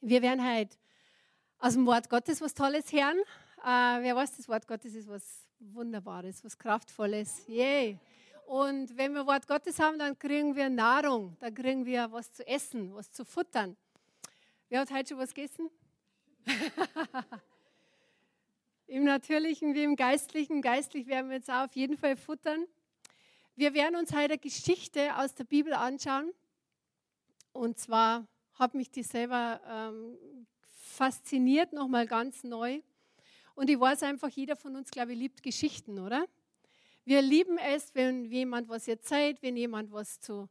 Wir 0.00 0.22
werden 0.22 0.48
heute 0.48 0.76
aus 1.58 1.72
dem 1.72 1.84
Wort 1.84 2.08
Gottes 2.08 2.40
was 2.40 2.54
Tolles 2.54 2.92
hören. 2.92 3.18
Äh, 3.64 4.04
wer 4.04 4.14
weiß, 4.14 4.36
das 4.36 4.48
Wort 4.48 4.68
Gottes 4.68 4.94
ist 4.94 5.08
was 5.08 5.44
Wunderbares, 5.58 6.44
was 6.44 6.56
Kraftvolles. 6.56 7.44
Yay! 7.48 7.98
Und 8.46 8.96
wenn 8.96 9.12
wir 9.12 9.26
Wort 9.26 9.48
Gottes 9.48 9.80
haben, 9.80 9.98
dann 9.98 10.16
kriegen 10.16 10.54
wir 10.54 10.70
Nahrung, 10.70 11.36
dann 11.40 11.52
kriegen 11.52 11.84
wir 11.84 12.12
was 12.12 12.32
zu 12.32 12.46
essen, 12.46 12.94
was 12.94 13.10
zu 13.10 13.24
futtern. 13.24 13.76
Wer 14.68 14.82
hat 14.82 14.92
heute 14.92 15.08
schon 15.08 15.18
was 15.18 15.34
gegessen? 15.34 15.68
Im 18.86 19.02
Natürlichen 19.02 19.74
wie 19.74 19.82
im 19.82 19.96
Geistlichen. 19.96 20.62
Geistlich 20.62 21.08
werden 21.08 21.28
wir 21.28 21.38
jetzt 21.38 21.50
auch 21.50 21.64
auf 21.64 21.74
jeden 21.74 21.98
Fall 21.98 22.16
futtern. 22.16 22.66
Wir 23.56 23.74
werden 23.74 23.96
uns 23.96 24.12
heute 24.12 24.34
eine 24.34 24.38
Geschichte 24.38 25.16
aus 25.16 25.34
der 25.34 25.44
Bibel 25.44 25.74
anschauen. 25.74 26.32
Und 27.52 27.78
zwar 27.78 28.28
hat 28.58 28.74
mich 28.74 28.90
die 28.90 29.02
selber 29.02 29.60
ähm, 29.66 30.46
fasziniert, 30.62 31.72
nochmal 31.72 32.06
ganz 32.06 32.42
neu. 32.44 32.80
Und 33.54 33.70
ich 33.70 33.78
weiß 33.78 34.02
einfach, 34.04 34.28
jeder 34.28 34.56
von 34.56 34.76
uns, 34.76 34.90
glaube 34.90 35.12
ich, 35.12 35.18
liebt 35.18 35.42
Geschichten, 35.42 35.98
oder? 35.98 36.26
Wir 37.04 37.22
lieben 37.22 37.56
es, 37.58 37.94
wenn 37.94 38.24
jemand 38.24 38.68
was 38.68 38.86
erzählt, 38.86 39.42
wenn 39.42 39.56
jemand 39.56 39.90
was 39.90 40.20
zu 40.20 40.48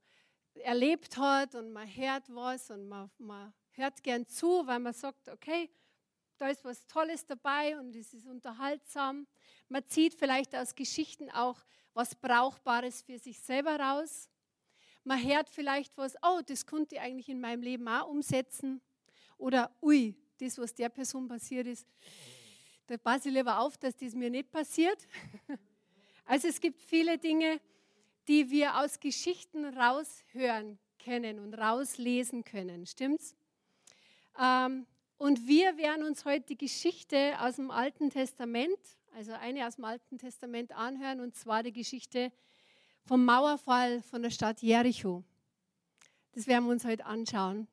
erlebt 0.56 1.18
hat 1.18 1.54
und 1.56 1.72
man 1.72 1.88
hört 1.88 2.24
was 2.34 2.72
und 2.72 2.88
man, 2.88 3.12
man 3.20 3.54
hört 3.72 4.02
gern 4.04 4.26
zu, 4.26 4.66
weil 4.66 4.80
man 4.80 4.94
sagt, 4.94 5.30
okay, 5.30 5.70
da 6.38 6.50
ist 6.50 6.64
was 6.64 6.86
Tolles 6.88 7.26
dabei 7.26 7.78
und 7.80 7.96
es 7.96 8.14
ist 8.14 8.28
unterhaltsam. 8.28 9.28
Man 9.70 9.86
zieht 9.88 10.16
vielleicht 10.16 10.56
aus 10.56 10.76
Geschichten 10.76 11.30
auch 11.32 11.64
was 11.94 12.16
Brauchbares 12.16 13.02
für 13.02 13.20
sich 13.20 13.40
selber 13.40 13.80
raus. 13.80 14.30
Man 15.08 15.24
hört 15.24 15.50
vielleicht 15.50 15.98
was, 15.98 16.18
oh, 16.22 16.42
das 16.46 16.66
konnte 16.66 16.96
ich 16.96 17.02
eigentlich 17.02 17.30
in 17.30 17.40
meinem 17.40 17.62
Leben 17.62 17.88
auch 17.88 18.10
umsetzen. 18.10 18.82
Oder, 19.38 19.72
ui, 19.82 20.14
das, 20.38 20.58
was 20.58 20.76
der 20.76 20.90
Person 20.90 21.30
passiert 21.30 21.66
ist, 21.66 21.88
da 22.88 22.98
passe 22.98 23.30
ich 23.30 23.36
lieber 23.36 23.62
auf, 23.62 23.78
dass 23.78 23.96
das 23.96 24.14
mir 24.14 24.30
nicht 24.30 24.52
passiert. 24.52 25.08
Also 26.30 26.50
es 26.50 26.60
gibt 26.60 26.82
viele 26.82 27.18
Dinge, 27.18 27.62
die 28.28 28.50
wir 28.50 28.80
aus 28.80 29.00
Geschichten 29.00 29.64
raushören 29.64 30.78
können 31.02 31.40
und 31.40 31.54
rauslesen 31.54 32.44
können. 32.44 32.86
Stimmt's? 32.86 33.34
Ähm, 34.38 34.86
und 35.18 35.48
wir 35.48 35.78
werden 35.78 36.04
uns 36.04 36.26
heute 36.26 36.48
die 36.48 36.58
Geschichte 36.58 37.40
aus 37.40 37.56
dem 37.56 37.72
Alten 37.72 38.10
Testament, 38.10 38.78
also 39.16 39.32
eine 39.32 39.66
aus 39.66 39.76
dem 39.76 39.86
Alten 39.86 40.18
Testament 40.18 40.74
anhören, 40.74 41.22
und 41.22 41.34
zwar 41.34 41.64
die 41.64 41.72
Geschichte 41.72 42.34
vom 43.08 43.24
Mauerfall 43.24 44.02
von 44.02 44.22
der 44.22 44.32
Stadt 44.32 44.62
Jericho. 44.62 45.24
Das 46.34 46.46
werden 46.46 46.66
wir 46.66 46.72
uns 46.72 46.84
heute 46.84 47.06
anschauen. 47.06 47.68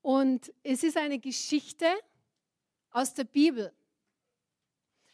Und 0.00 0.52
es 0.62 0.82
ist 0.82 0.96
eine 0.96 1.18
Geschichte 1.18 1.86
aus 2.90 3.12
der 3.12 3.24
Bibel. 3.24 3.72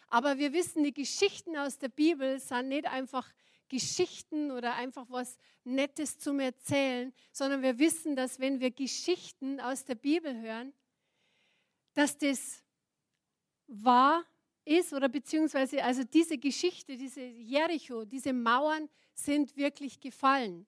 Aber 0.09 0.39
wir 0.39 0.53
wissen, 0.53 0.85
die 0.85 0.95
Geschichten 0.95 1.57
aus 1.57 1.79
der 1.79 1.89
Bibel 1.89 2.39
sind 2.39 2.69
nicht 2.69 2.87
einfach 2.87 3.29
Geschichten 3.69 4.53
oder 4.53 4.75
einfach 4.75 5.07
was 5.09 5.39
Nettes 5.65 6.19
zum 6.19 6.39
Erzählen, 6.39 7.13
sondern 7.33 7.63
wir 7.63 7.79
wissen, 7.79 8.15
dass 8.15 8.39
wenn 8.39 8.61
wir 8.61 8.71
Geschichten 8.71 9.61
aus 9.61 9.85
der 9.85 9.97
Bibel 9.97 10.41
hören, 10.41 10.73
dass 11.95 12.17
das 12.17 12.63
wahr 13.67 14.25
ist 14.65 14.93
oder 14.93 15.09
beziehungsweise 15.09 15.83
also 15.83 16.05
diese 16.05 16.39
Geschichte, 16.39 16.97
diese 16.97 17.23
Jericho, 17.23 18.05
diese 18.05 18.33
Mauern 18.33 18.89
sind 19.15 19.57
wirklich 19.57 20.01
gefallen. 20.01 20.67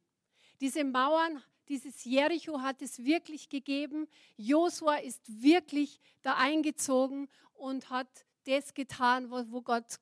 Diese 0.61 0.85
Mauern, 0.85 1.43
dieses 1.69 2.05
Jericho 2.05 2.61
hat 2.61 2.83
es 2.83 3.05
wirklich 3.05 3.49
gegeben. 3.49 4.07
Josua 4.37 4.97
ist 4.97 5.43
wirklich 5.43 6.01
da 6.23 6.37
eingezogen 6.37 7.29
und 7.55 7.91
hat 7.91 8.09
das 8.45 8.75
getan, 8.75 9.31
wo 9.31 9.63
Gott 9.63 9.99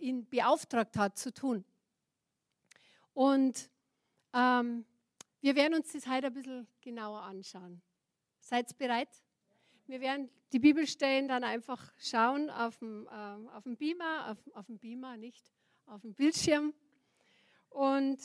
ihn 0.00 0.28
beauftragt 0.28 0.96
hat 0.96 1.18
zu 1.18 1.32
tun. 1.32 1.64
Und 3.14 3.70
ähm, 4.32 4.84
wir 5.40 5.56
werden 5.56 5.74
uns 5.74 5.92
das 5.92 6.06
heute 6.06 6.28
ein 6.28 6.32
bisschen 6.32 6.66
genauer 6.80 7.22
anschauen. 7.22 7.82
Seid 8.40 8.76
bereit? 8.78 9.08
Wir 9.86 10.00
werden 10.00 10.30
die 10.52 10.58
Bibelstellen 10.58 11.28
dann 11.28 11.44
einfach 11.44 11.92
schauen 11.98 12.50
auf 12.50 12.78
dem, 12.78 13.06
äh, 13.06 13.48
auf 13.50 13.64
dem 13.64 13.76
Beamer, 13.76 14.30
auf, 14.30 14.56
auf 14.56 14.66
dem 14.66 14.78
Beamer, 14.78 15.16
nicht 15.16 15.52
auf 15.86 16.02
dem 16.02 16.14
Bildschirm. 16.14 16.72
Und 17.70 18.18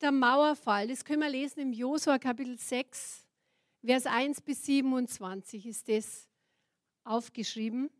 der 0.00 0.12
Mauerfall, 0.12 0.88
das 0.88 1.04
können 1.04 1.22
wir 1.22 1.30
lesen 1.30 1.60
im 1.60 1.72
Josua 1.72 2.18
Kapitel 2.18 2.58
6, 2.58 3.26
Vers 3.84 4.06
1 4.06 4.40
bis 4.42 4.64
27 4.64 5.66
ist 5.66 5.88
das 5.88 6.28
aufgeschrieben. 7.02 7.90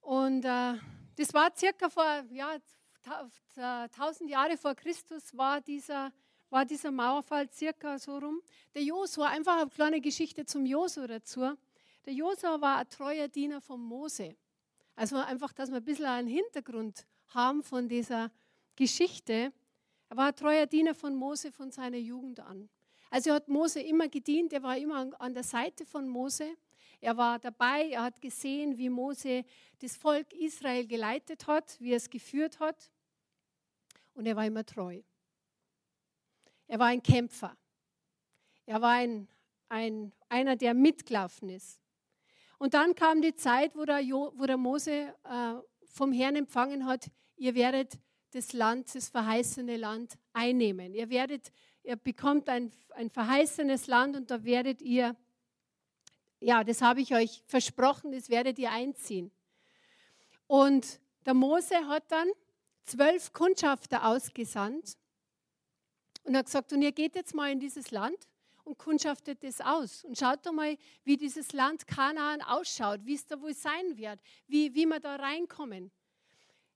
Und 0.00 0.44
äh, 0.44 0.74
das 1.16 1.34
war 1.34 1.56
circa 1.56 1.90
vor 1.90 2.24
ja, 2.30 2.56
1000 3.04 4.30
Jahre 4.30 4.56
vor 4.56 4.74
Christus 4.76 5.36
war 5.36 5.60
dieser, 5.60 6.12
war 6.52 6.66
dieser 6.66 6.90
Mauerfall 6.90 7.50
circa 7.50 7.98
so 7.98 8.18
rum. 8.18 8.42
Der 8.74 8.82
Josua, 8.82 9.28
einfach 9.28 9.62
eine 9.62 9.70
kleine 9.70 10.00
Geschichte 10.02 10.44
zum 10.44 10.66
Josua 10.66 11.06
dazu. 11.06 11.56
Der 12.04 12.12
Josua 12.12 12.60
war 12.60 12.76
ein 12.78 12.88
treuer 12.90 13.26
Diener 13.26 13.62
von 13.62 13.80
Mose. 13.80 14.36
Also 14.94 15.16
einfach, 15.16 15.54
dass 15.54 15.70
wir 15.70 15.78
ein 15.78 15.84
bisschen 15.84 16.04
einen 16.04 16.28
Hintergrund 16.28 17.06
haben 17.28 17.62
von 17.62 17.88
dieser 17.88 18.30
Geschichte. 18.76 19.50
Er 20.10 20.16
war 20.16 20.26
ein 20.26 20.36
treuer 20.36 20.66
Diener 20.66 20.94
von 20.94 21.14
Mose 21.14 21.50
von 21.50 21.70
seiner 21.70 21.96
Jugend 21.96 22.40
an. 22.40 22.68
Also 23.08 23.30
er 23.30 23.36
hat 23.36 23.48
Mose 23.48 23.80
immer 23.80 24.08
gedient, 24.08 24.52
er 24.52 24.62
war 24.62 24.76
immer 24.76 25.10
an 25.18 25.32
der 25.32 25.44
Seite 25.44 25.86
von 25.86 26.06
Mose. 26.06 26.54
Er 27.00 27.16
war 27.16 27.38
dabei, 27.38 27.88
er 27.88 28.02
hat 28.02 28.20
gesehen, 28.20 28.76
wie 28.76 28.90
Mose 28.90 29.44
das 29.80 29.96
Volk 29.96 30.32
Israel 30.34 30.86
geleitet 30.86 31.46
hat, 31.46 31.80
wie 31.80 31.92
er 31.92 31.96
es 31.96 32.10
geführt 32.10 32.60
hat. 32.60 32.90
Und 34.14 34.26
er 34.26 34.36
war 34.36 34.44
immer 34.44 34.64
treu. 34.64 35.00
Er 36.72 36.78
war 36.78 36.86
ein 36.86 37.02
Kämpfer. 37.02 37.54
Er 38.64 38.80
war 38.80 38.92
ein, 38.92 39.28
ein, 39.68 40.10
einer, 40.30 40.56
der 40.56 40.72
mitgelaufen 40.72 41.50
ist. 41.50 41.78
Und 42.56 42.72
dann 42.72 42.94
kam 42.94 43.20
die 43.20 43.34
Zeit, 43.34 43.76
wo 43.76 43.84
der, 43.84 44.00
jo, 44.00 44.32
wo 44.36 44.46
der 44.46 44.56
Mose 44.56 45.14
äh, 45.22 45.54
vom 45.84 46.14
Herrn 46.14 46.34
empfangen 46.34 46.86
hat, 46.86 47.10
ihr 47.36 47.54
werdet 47.54 47.98
das 48.30 48.54
Land, 48.54 48.94
das 48.94 49.10
verheißene 49.10 49.76
Land 49.76 50.16
einnehmen. 50.32 50.94
Ihr 50.94 51.10
werdet, 51.10 51.52
ihr 51.82 51.96
bekommt 51.96 52.48
ein, 52.48 52.72
ein 52.94 53.10
verheißenes 53.10 53.86
Land 53.86 54.16
und 54.16 54.30
da 54.30 54.42
werdet 54.42 54.80
ihr 54.80 55.14
ja, 56.40 56.64
das 56.64 56.80
habe 56.80 57.02
ich 57.02 57.14
euch 57.14 57.44
versprochen, 57.44 58.12
das 58.12 58.30
werdet 58.30 58.58
ihr 58.58 58.70
einziehen. 58.70 59.30
Und 60.46 61.00
der 61.26 61.34
Mose 61.34 61.86
hat 61.86 62.10
dann 62.10 62.28
zwölf 62.82 63.34
Kundschafter 63.34 64.06
ausgesandt 64.06 64.96
und 66.24 66.36
hat 66.36 66.46
gesagt, 66.46 66.72
und 66.72 66.82
ihr 66.82 66.92
geht 66.92 67.14
jetzt 67.14 67.34
mal 67.34 67.50
in 67.50 67.60
dieses 67.60 67.90
Land 67.90 68.28
und 68.64 68.78
kundschaftet 68.78 69.42
das 69.42 69.60
aus. 69.60 70.04
Und 70.04 70.18
schaut 70.18 70.44
doch 70.46 70.52
mal, 70.52 70.76
wie 71.04 71.16
dieses 71.16 71.52
Land 71.52 71.86
Kanaan 71.86 72.42
ausschaut, 72.42 73.00
wie 73.04 73.14
es 73.14 73.26
da 73.26 73.40
wohl 73.40 73.54
sein 73.54 73.96
wird, 73.96 74.20
wie, 74.46 74.74
wie 74.74 74.86
wir 74.86 75.00
da 75.00 75.16
reinkommen. 75.16 75.90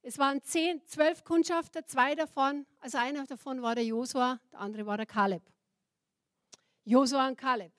Es 0.02 0.18
waren 0.18 0.40
zehn, 0.42 0.84
zwölf 0.86 1.24
Kundschafter, 1.24 1.84
zwei 1.84 2.14
davon, 2.14 2.64
also 2.80 2.98
einer 2.98 3.24
davon 3.26 3.60
war 3.62 3.74
der 3.74 3.84
Josua, 3.84 4.40
der 4.52 4.60
andere 4.60 4.86
war 4.86 4.96
der 4.96 5.06
Kaleb. 5.06 5.42
Josua 6.84 7.26
und 7.26 7.36
Kaleb. 7.36 7.72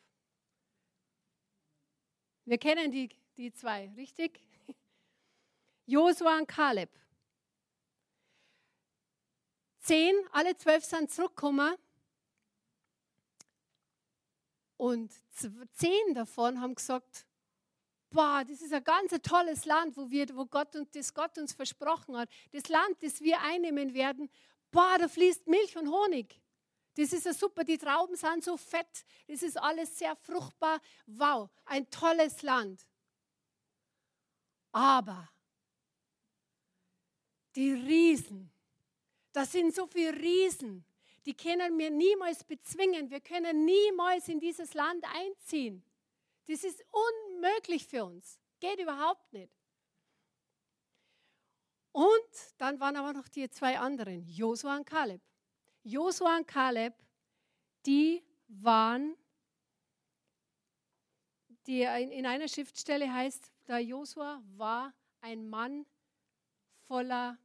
Wir 2.43 2.57
kennen 2.57 2.91
die, 2.91 3.09
die 3.37 3.51
zwei, 3.53 3.91
richtig? 3.95 4.41
Josua 5.85 6.37
und 6.37 6.47
Kaleb. 6.47 6.89
Zehn, 9.87 10.15
alle 10.33 10.57
zwölf 10.57 10.83
sind 10.83 11.09
zurückgekommen. 11.09 11.77
Und 14.75 15.13
zehn 15.71 16.13
davon 16.13 16.59
haben 16.59 16.75
gesagt, 16.75 17.25
boah, 18.09 18.43
das 18.45 18.61
ist 18.61 18.73
ein 18.73 18.83
ganz 18.83 19.13
tolles 19.23 19.63
Land, 19.63 19.95
wo, 19.95 20.11
wir, 20.11 20.27
wo 20.35 20.45
Gott 20.45 20.75
und 20.75 20.93
das 20.93 21.13
Gott 21.13 21.37
uns 21.37 21.53
versprochen 21.53 22.17
hat. 22.17 22.27
Das 22.51 22.67
Land, 22.67 23.01
das 23.01 23.21
wir 23.21 23.39
einnehmen 23.39 23.93
werden, 23.93 24.29
boah, 24.71 24.97
da 24.99 25.07
fließt 25.07 25.47
Milch 25.47 25.77
und 25.77 25.89
Honig. 25.89 26.37
Das 26.95 27.13
ist 27.13 27.25
ja 27.25 27.33
super, 27.33 27.63
die 27.63 27.77
Trauben 27.77 28.17
sind 28.17 28.43
so 28.43 28.57
fett, 28.57 29.05
das 29.27 29.41
ist 29.41 29.55
alles 29.55 29.97
sehr 29.97 30.17
fruchtbar. 30.17 30.81
Wow, 31.05 31.49
ein 31.63 31.89
tolles 31.89 32.41
Land. 32.41 32.85
Aber 34.73 35.29
die 37.55 37.71
Riesen, 37.71 38.51
das 39.37 39.51
sind 39.51 39.75
so 39.75 39.85
viele 39.85 40.19
Riesen, 40.19 40.83
die 41.23 41.35
können 41.35 41.77
wir 41.77 41.91
niemals 41.91 42.43
bezwingen. 42.43 43.11
Wir 43.11 43.21
können 43.21 43.65
niemals 43.65 44.27
in 44.29 44.39
dieses 44.39 44.73
Land 44.73 45.05
einziehen. 45.13 45.83
Das 46.47 46.63
ist 46.63 46.83
unmöglich 46.89 47.85
für 47.85 48.03
uns. 48.03 48.39
Geht 48.59 48.79
überhaupt 48.79 49.31
nicht. 49.31 49.53
Und 51.91 52.31
dann 52.57 52.79
waren 52.79 52.95
aber 52.95 53.13
noch 53.13 53.27
die 53.27 53.47
zwei 53.47 53.77
anderen, 53.77 54.25
Josua 54.25 54.77
und 54.77 54.85
Kaleb. 54.85 55.21
Josua 55.83 56.37
und 56.37 56.47
Kaleb, 56.47 56.95
die 57.85 58.23
waren, 58.47 59.15
die 61.67 61.83
in 61.83 62.25
einer 62.25 62.47
Schriftstelle 62.47 63.13
heißt, 63.13 63.51
der 63.67 63.81
Josua 63.81 64.41
war 64.55 64.95
ein 65.21 65.47
Mann 65.47 65.85
voller 66.87 67.37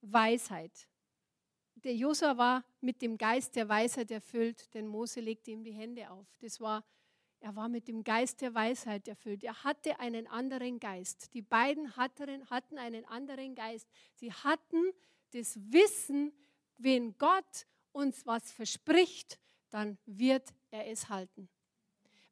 Weisheit. 0.00 0.88
Der 1.84 1.94
Josua 1.94 2.38
war 2.38 2.64
mit 2.80 3.02
dem 3.02 3.18
Geist 3.18 3.56
der 3.56 3.68
Weisheit 3.68 4.10
erfüllt, 4.10 4.72
denn 4.72 4.86
Mose 4.88 5.20
legte 5.20 5.50
ihm 5.50 5.62
die 5.62 5.72
Hände 5.72 6.10
auf. 6.10 6.26
Das 6.40 6.58
war, 6.58 6.82
er 7.40 7.54
war 7.56 7.68
mit 7.68 7.88
dem 7.88 8.02
Geist 8.02 8.40
der 8.40 8.54
Weisheit 8.54 9.06
erfüllt. 9.06 9.44
Er 9.44 9.64
hatte 9.64 10.00
einen 10.00 10.26
anderen 10.26 10.80
Geist. 10.80 11.34
Die 11.34 11.42
beiden 11.42 11.94
hatten, 11.94 12.48
hatten 12.48 12.78
einen 12.78 13.04
anderen 13.04 13.54
Geist. 13.54 13.86
Sie 14.14 14.32
hatten 14.32 14.92
das 15.32 15.58
Wissen, 15.70 16.32
wenn 16.78 17.18
Gott 17.18 17.66
uns 17.92 18.24
was 18.24 18.50
verspricht, 18.50 19.38
dann 19.68 19.98
wird 20.06 20.54
er 20.70 20.86
es 20.86 21.10
halten. 21.10 21.50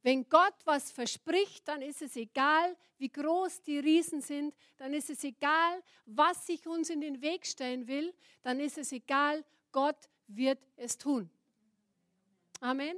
Wenn 0.02 0.28
Gott 0.28 0.54
was 0.64 0.90
verspricht, 0.90 1.66
dann 1.68 1.80
ist 1.80 2.02
es 2.02 2.16
egal, 2.16 2.76
wie 2.98 3.08
groß 3.08 3.62
die 3.62 3.78
Riesen 3.78 4.20
sind, 4.20 4.54
dann 4.76 4.92
ist 4.94 5.10
es 5.10 5.22
egal, 5.22 5.82
was 6.06 6.46
sich 6.46 6.66
uns 6.66 6.90
in 6.90 7.00
den 7.00 7.22
Weg 7.22 7.46
stellen 7.46 7.86
will, 7.86 8.12
dann 8.42 8.58
ist 8.58 8.78
es 8.78 8.90
egal, 8.90 9.44
Gott 9.70 10.08
wird 10.26 10.58
es 10.76 10.98
tun. 10.98 11.30
Amen. 12.60 12.96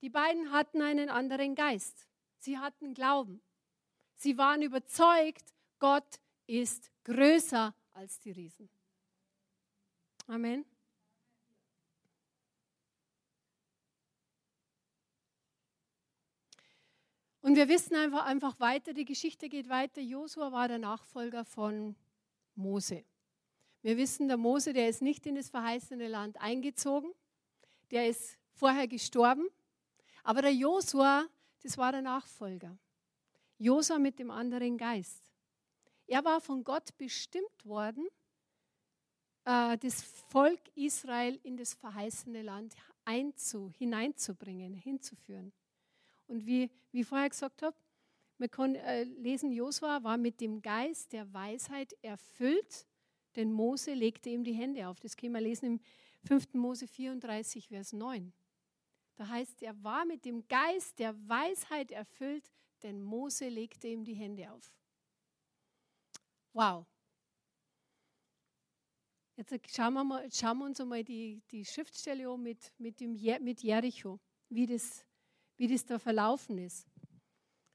Die 0.00 0.08
beiden 0.08 0.50
hatten 0.50 0.80
einen 0.80 1.10
anderen 1.10 1.54
Geist. 1.54 2.06
Sie 2.38 2.58
hatten 2.58 2.94
Glauben. 2.94 3.42
Sie 4.16 4.38
waren 4.38 4.62
überzeugt, 4.62 5.54
Gott 5.78 6.20
ist 6.46 6.90
größer 7.04 7.74
als 7.92 8.18
die 8.18 8.32
Riesen. 8.32 8.68
Amen. 10.26 10.64
Und 17.42 17.56
wir 17.56 17.68
wissen 17.68 17.96
einfach, 17.96 18.26
einfach 18.26 18.60
weiter, 18.60 18.92
die 18.92 19.04
Geschichte 19.06 19.48
geht 19.48 19.68
weiter. 19.68 20.00
Josua 20.00 20.52
war 20.52 20.68
der 20.68 20.78
Nachfolger 20.78 21.44
von 21.44 21.96
Mose. 22.54 23.04
Wir 23.82 23.96
wissen, 23.96 24.28
der 24.28 24.36
Mose, 24.36 24.74
der 24.74 24.88
ist 24.88 25.00
nicht 25.00 25.24
in 25.26 25.36
das 25.36 25.48
verheißene 25.48 26.06
Land 26.06 26.38
eingezogen, 26.38 27.10
der 27.90 28.08
ist 28.08 28.36
vorher 28.52 28.86
gestorben. 28.86 29.48
Aber 30.22 30.42
der 30.42 30.52
Josua, 30.52 31.26
das 31.62 31.78
war 31.78 31.92
der 31.92 32.02
Nachfolger. 32.02 32.76
Josua 33.58 33.98
mit 33.98 34.18
dem 34.18 34.30
anderen 34.30 34.76
Geist. 34.76 35.22
Er 36.06 36.24
war 36.24 36.40
von 36.40 36.62
Gott 36.62 36.96
bestimmt 36.98 37.64
worden, 37.64 38.06
äh, 39.44 39.78
das 39.78 40.02
Volk 40.02 40.60
Israel 40.74 41.38
in 41.42 41.56
das 41.56 41.72
verheißene 41.72 42.42
Land 42.42 42.74
einzu, 43.04 43.70
hineinzubringen, 43.78 44.74
hinzuführen. 44.74 45.52
Und 46.30 46.46
wie, 46.46 46.70
wie 46.92 47.00
ich 47.00 47.06
vorher 47.06 47.28
gesagt 47.28 47.60
habe, 47.62 47.76
wir 48.38 48.48
können 48.48 48.76
äh, 48.76 49.02
lesen, 49.02 49.50
Josua 49.50 50.04
war 50.04 50.16
mit 50.16 50.40
dem 50.40 50.62
Geist 50.62 51.12
der 51.12 51.32
Weisheit 51.34 51.92
erfüllt, 52.02 52.86
denn 53.34 53.52
Mose 53.52 53.94
legte 53.94 54.30
ihm 54.30 54.44
die 54.44 54.52
Hände 54.52 54.86
auf. 54.86 55.00
Das 55.00 55.16
können 55.16 55.34
wir 55.34 55.40
lesen 55.40 55.66
im 55.66 55.80
5. 56.28 56.54
Mose 56.54 56.86
34, 56.86 57.66
Vers 57.66 57.92
9. 57.92 58.32
Da 59.16 59.28
heißt, 59.28 59.60
er 59.62 59.82
war 59.82 60.04
mit 60.04 60.24
dem 60.24 60.46
Geist 60.46 61.00
der 61.00 61.16
Weisheit 61.28 61.90
erfüllt, 61.90 62.48
denn 62.84 63.02
Mose 63.02 63.48
legte 63.48 63.88
ihm 63.88 64.04
die 64.04 64.14
Hände 64.14 64.52
auf. 64.52 64.72
Wow. 66.52 66.86
Jetzt 69.36 69.74
schauen 69.74 69.94
wir, 69.94 70.04
mal, 70.04 70.32
schauen 70.32 70.58
wir 70.58 70.66
uns 70.66 70.80
einmal 70.80 71.02
die, 71.02 71.42
die 71.50 71.64
Schriftstelle 71.64 72.28
an 72.30 72.40
mit, 72.40 72.72
mit, 72.78 73.00
dem, 73.00 73.12
mit 73.42 73.62
Jericho, 73.62 74.20
wie 74.48 74.66
das 74.66 75.04
wie 75.60 75.68
das 75.68 75.84
da 75.84 75.98
verlaufen 75.98 76.56
ist. 76.56 76.86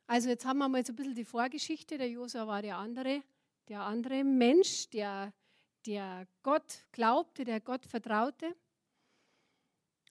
Also 0.07 0.27
jetzt 0.29 0.43
haben 0.43 0.57
wir 0.57 0.67
mal 0.67 0.83
so 0.83 0.91
ein 0.91 0.95
bisschen 0.95 1.13
die 1.13 1.23
Vorgeschichte. 1.23 1.99
Der 1.99 2.09
Josua 2.09 2.47
war 2.47 2.63
der 2.63 2.77
andere, 2.77 3.21
der 3.67 3.81
andere 3.81 4.23
Mensch, 4.23 4.89
der, 4.89 5.31
der 5.85 6.27
Gott 6.41 6.87
glaubte, 6.91 7.43
der 7.43 7.61
Gott 7.61 7.85
vertraute. 7.85 8.55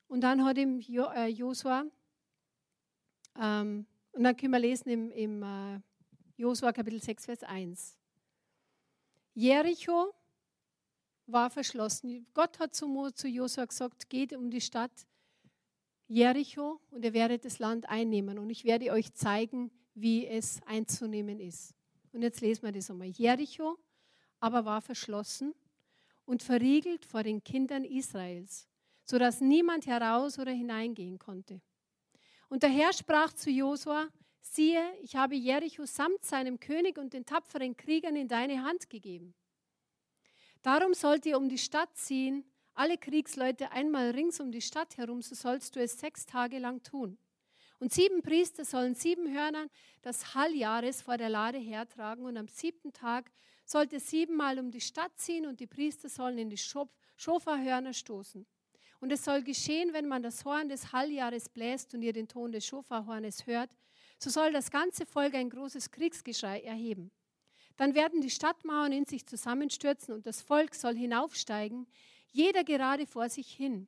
Und 0.07 0.21
dann 0.21 0.45
hat 0.45 0.57
ihm 0.57 0.79
äh, 0.79 1.27
Josua, 1.27 1.85
ähm, 3.41 3.87
und 4.13 4.23
dann 4.23 4.37
können 4.37 4.53
wir 4.53 4.61
lesen 4.61 4.91
im, 4.91 5.11
im 5.11 5.43
äh, 5.43 5.81
Josua 6.37 6.73
Kapitel 6.73 7.03
6, 7.03 7.25
Vers 7.25 7.43
1. 7.43 7.99
Jericho 9.35 10.15
war 11.27 11.51
verschlossen. 11.51 12.25
Gott 12.35 12.57
hat 12.61 12.73
zu, 12.73 13.11
zu 13.11 13.27
Josua 13.27 13.65
gesagt, 13.65 14.09
geht 14.09 14.33
um 14.33 14.49
die 14.49 14.61
Stadt 14.61 14.93
Jericho 16.07 16.81
und 16.91 17.05
ihr 17.05 17.15
werdet 17.15 17.45
das 17.45 17.59
Land 17.59 17.89
einnehmen 17.89 18.39
und 18.39 18.51
ich 18.51 18.65
werde 18.65 18.91
euch 18.93 19.13
zeigen, 19.15 19.71
wie 19.95 20.27
es 20.27 20.61
einzunehmen 20.67 21.41
ist. 21.41 21.75
Und 22.13 22.23
jetzt 22.23 22.41
lesen 22.41 22.63
wir 22.65 22.73
das 22.73 22.91
einmal. 22.91 23.09
Jericho 23.09 23.79
aber 24.41 24.65
war 24.67 24.83
verschlossen 24.83 25.55
und 26.27 26.43
verriegelt 26.43 27.07
vor 27.07 27.23
den 27.23 27.43
Kindern 27.43 27.85
Israels, 27.85 28.69
sodass 29.05 29.41
niemand 29.41 29.87
heraus 29.87 30.39
oder 30.39 30.53
hineingehen 30.53 31.19
konnte. 31.19 31.63
Und 32.49 32.63
der 32.63 32.71
Herr 32.71 32.93
sprach 32.93 33.33
zu 33.33 33.51
Josua, 33.51 34.09
siehe, 34.43 34.83
ich 35.01 35.17
habe 35.17 35.35
Jericho 35.35 35.87
samt 35.87 36.25
seinem 36.25 36.61
König 36.61 36.99
und 36.99 37.15
den 37.15 37.25
tapferen 37.25 37.77
Kriegern 37.77 38.17
in 38.17 38.29
deine 38.29 38.63
Hand 38.63 38.91
gegeben. 38.91 39.35
Darum 40.63 40.95
sollt 40.95 41.27
ihr 41.27 41.39
um 41.39 41.49
die 41.49 41.59
Stadt 41.59 41.97
ziehen 41.97 42.45
alle 42.75 42.99
Kriegsleute 42.99 43.71
einmal 43.73 44.11
rings 44.11 44.41
um 44.41 44.51
die 44.51 44.61
Stadt 44.61 44.97
herum, 44.97 45.23
so 45.23 45.35
sollst 45.35 45.77
du 45.77 45.81
es 45.81 45.99
sechs 45.99 46.27
Tage 46.27 46.59
lang 46.59 46.83
tun. 46.83 47.19
Und 47.79 47.93
sieben 47.93 48.23
Priester 48.23 48.65
sollen 48.65 48.95
sieben 48.95 49.33
Hörner 49.33 49.69
des 50.05 50.35
Halljahres 50.35 51.03
vor 51.03 51.17
der 51.17 51.29
Lade 51.29 51.59
hertragen 51.59 52.25
und 52.25 52.37
am 52.37 52.49
siebten 52.49 52.93
Tag 52.93 53.31
sollte 53.65 54.01
siebenmal 54.01 54.59
um 54.59 54.71
die 54.71 54.81
Stadt 54.81 55.13
ziehen 55.17 55.47
und 55.47 55.61
die 55.61 55.67
Priester 55.67 56.09
sollen 56.09 56.39
in 56.39 56.51
die 56.51 56.61
Schofahörner 57.17 57.93
stoßen. 57.93 58.47
Und 59.01 59.13
es 59.13 59.25
soll 59.25 59.43
geschehen, 59.43 59.93
wenn 59.93 60.09
man 60.09 60.23
das 60.23 60.45
Horn 60.45 60.69
des 60.69 60.93
Halljahres 60.93 61.49
bläst 61.49 61.95
und 61.95 62.03
ihr 62.03 62.13
den 62.13 62.29
Ton 62.29 62.53
des 62.53 62.67
Schofahornes 62.67 63.47
hört, 63.47 63.71
so 64.19 64.31
soll 64.31 64.53
das 64.53 64.71
ganze 64.71 65.05
Volk 65.05 65.35
ein 65.35 65.51
großes 65.51 65.91
Kriegsgeschrei 65.91 66.61
erheben. 66.61 67.11
Dann 67.77 67.95
werden 67.95 68.21
die 68.21 68.31
Stadtmauern 68.31 68.93
in 68.93 69.05
sich 69.05 69.27
zusammenstürzen 69.27 70.15
und 70.15 70.27
das 70.27 70.41
Volk 70.41 70.75
soll 70.75 70.97
hinaufsteigen, 70.97 71.87
jeder 72.35 72.65
gerade 72.65 73.07
vor 73.07 73.29
sich 73.29 73.49
hin. 73.53 73.87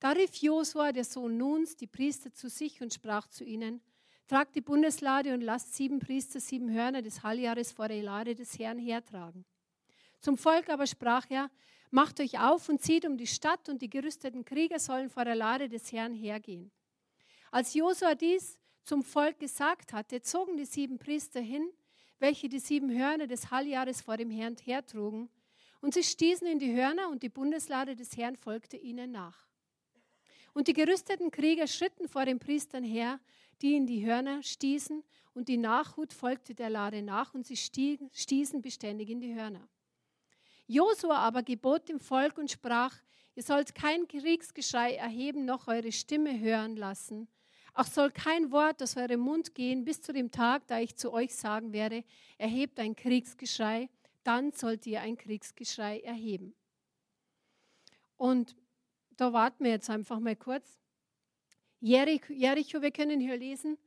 Da 0.00 0.10
rief 0.10 0.34
Josua, 0.34 0.92
der 0.92 1.04
Sohn 1.04 1.36
Nuns, 1.36 1.76
die 1.76 1.86
Priester 1.86 2.32
zu 2.32 2.48
sich 2.48 2.82
und 2.82 2.92
sprach 2.92 3.28
zu 3.28 3.44
ihnen, 3.44 3.80
Tragt 4.26 4.56
die 4.56 4.62
Bundeslade 4.62 5.34
und 5.34 5.42
lasst 5.42 5.74
sieben 5.74 5.98
Priester 5.98 6.40
sieben 6.40 6.72
Hörner 6.72 7.02
des 7.02 7.22
Halljahres 7.22 7.72
vor 7.72 7.88
der 7.88 8.02
Lade 8.02 8.34
des 8.34 8.58
Herrn 8.58 8.78
hertragen. 8.78 9.44
Zum 10.20 10.38
Volk 10.38 10.70
aber 10.70 10.86
sprach 10.86 11.26
er, 11.28 11.50
Macht 11.90 12.18
euch 12.18 12.40
auf 12.40 12.68
und 12.68 12.82
zieht 12.82 13.06
um 13.06 13.16
die 13.16 13.26
Stadt, 13.26 13.68
und 13.68 13.80
die 13.80 13.90
gerüsteten 13.90 14.44
Krieger 14.44 14.80
sollen 14.80 15.08
vor 15.08 15.24
der 15.24 15.36
Lade 15.36 15.68
des 15.68 15.92
Herrn 15.92 16.12
hergehen. 16.12 16.72
Als 17.52 17.74
Josua 17.74 18.16
dies 18.16 18.58
zum 18.82 19.04
Volk 19.04 19.38
gesagt 19.38 19.92
hatte, 19.92 20.20
zogen 20.20 20.56
die 20.56 20.64
sieben 20.64 20.98
Priester 20.98 21.40
hin, 21.40 21.70
welche 22.18 22.48
die 22.48 22.58
sieben 22.58 22.90
Hörner 22.90 23.28
des 23.28 23.52
Halljahres 23.52 24.00
vor 24.00 24.16
dem 24.16 24.30
Herrn 24.30 24.56
hertrugen, 24.64 25.28
und 25.84 25.92
sie 25.92 26.02
stießen 26.02 26.46
in 26.46 26.58
die 26.58 26.74
Hörner 26.74 27.10
und 27.10 27.22
die 27.22 27.28
Bundeslade 27.28 27.94
des 27.94 28.16
Herrn 28.16 28.36
folgte 28.36 28.78
ihnen 28.78 29.12
nach. 29.12 29.46
Und 30.54 30.66
die 30.66 30.72
gerüsteten 30.72 31.30
Krieger 31.30 31.66
schritten 31.66 32.08
vor 32.08 32.24
den 32.24 32.38
Priestern 32.38 32.82
her, 32.82 33.20
die 33.60 33.76
in 33.76 33.86
die 33.86 34.02
Hörner 34.02 34.42
stießen, 34.42 35.04
und 35.34 35.48
die 35.48 35.58
Nachhut 35.58 36.14
folgte 36.14 36.54
der 36.54 36.70
Lade 36.70 37.02
nach, 37.02 37.34
und 37.34 37.46
sie 37.46 37.58
stießen 37.58 38.62
beständig 38.62 39.10
in 39.10 39.20
die 39.20 39.34
Hörner. 39.34 39.68
Josua 40.66 41.18
aber 41.18 41.42
gebot 41.42 41.90
dem 41.90 42.00
Volk 42.00 42.38
und 42.38 42.50
sprach, 42.50 42.96
ihr 43.34 43.42
sollt 43.42 43.74
kein 43.74 44.08
Kriegsgeschrei 44.08 44.94
erheben, 44.94 45.44
noch 45.44 45.68
eure 45.68 45.92
Stimme 45.92 46.40
hören 46.40 46.76
lassen. 46.76 47.28
Auch 47.74 47.84
soll 47.84 48.10
kein 48.10 48.50
Wort 48.52 48.82
aus 48.82 48.96
eurem 48.96 49.20
Mund 49.20 49.54
gehen, 49.54 49.84
bis 49.84 50.00
zu 50.00 50.14
dem 50.14 50.30
Tag, 50.30 50.66
da 50.66 50.80
ich 50.80 50.96
zu 50.96 51.12
euch 51.12 51.34
sagen 51.34 51.74
werde, 51.74 52.04
erhebt 52.38 52.80
ein 52.80 52.96
Kriegsgeschrei 52.96 53.90
dann 54.24 54.52
sollt 54.52 54.86
ihr 54.86 55.00
ein 55.00 55.16
Kriegsgeschrei 55.16 56.00
erheben. 56.00 56.54
Und 58.16 58.56
da 59.16 59.32
warten 59.32 59.64
wir 59.64 59.70
jetzt 59.70 59.90
einfach 59.90 60.18
mal 60.18 60.36
kurz. 60.36 60.78
Jericho, 61.80 62.32
Jericho, 62.32 62.82
wir 62.82 62.90
können 62.90 63.20
hier 63.20 63.36
lesen, 63.36 63.78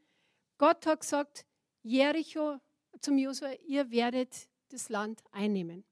Gott 0.57 0.85
hat 0.85 1.01
gesagt, 1.01 1.45
Jericho 1.83 2.59
zum 2.99 3.17
Josua, 3.17 3.53
ihr 3.65 3.89
werdet 3.91 4.49
das 4.69 4.89
Land 4.89 5.23
einnehmen. 5.31 5.83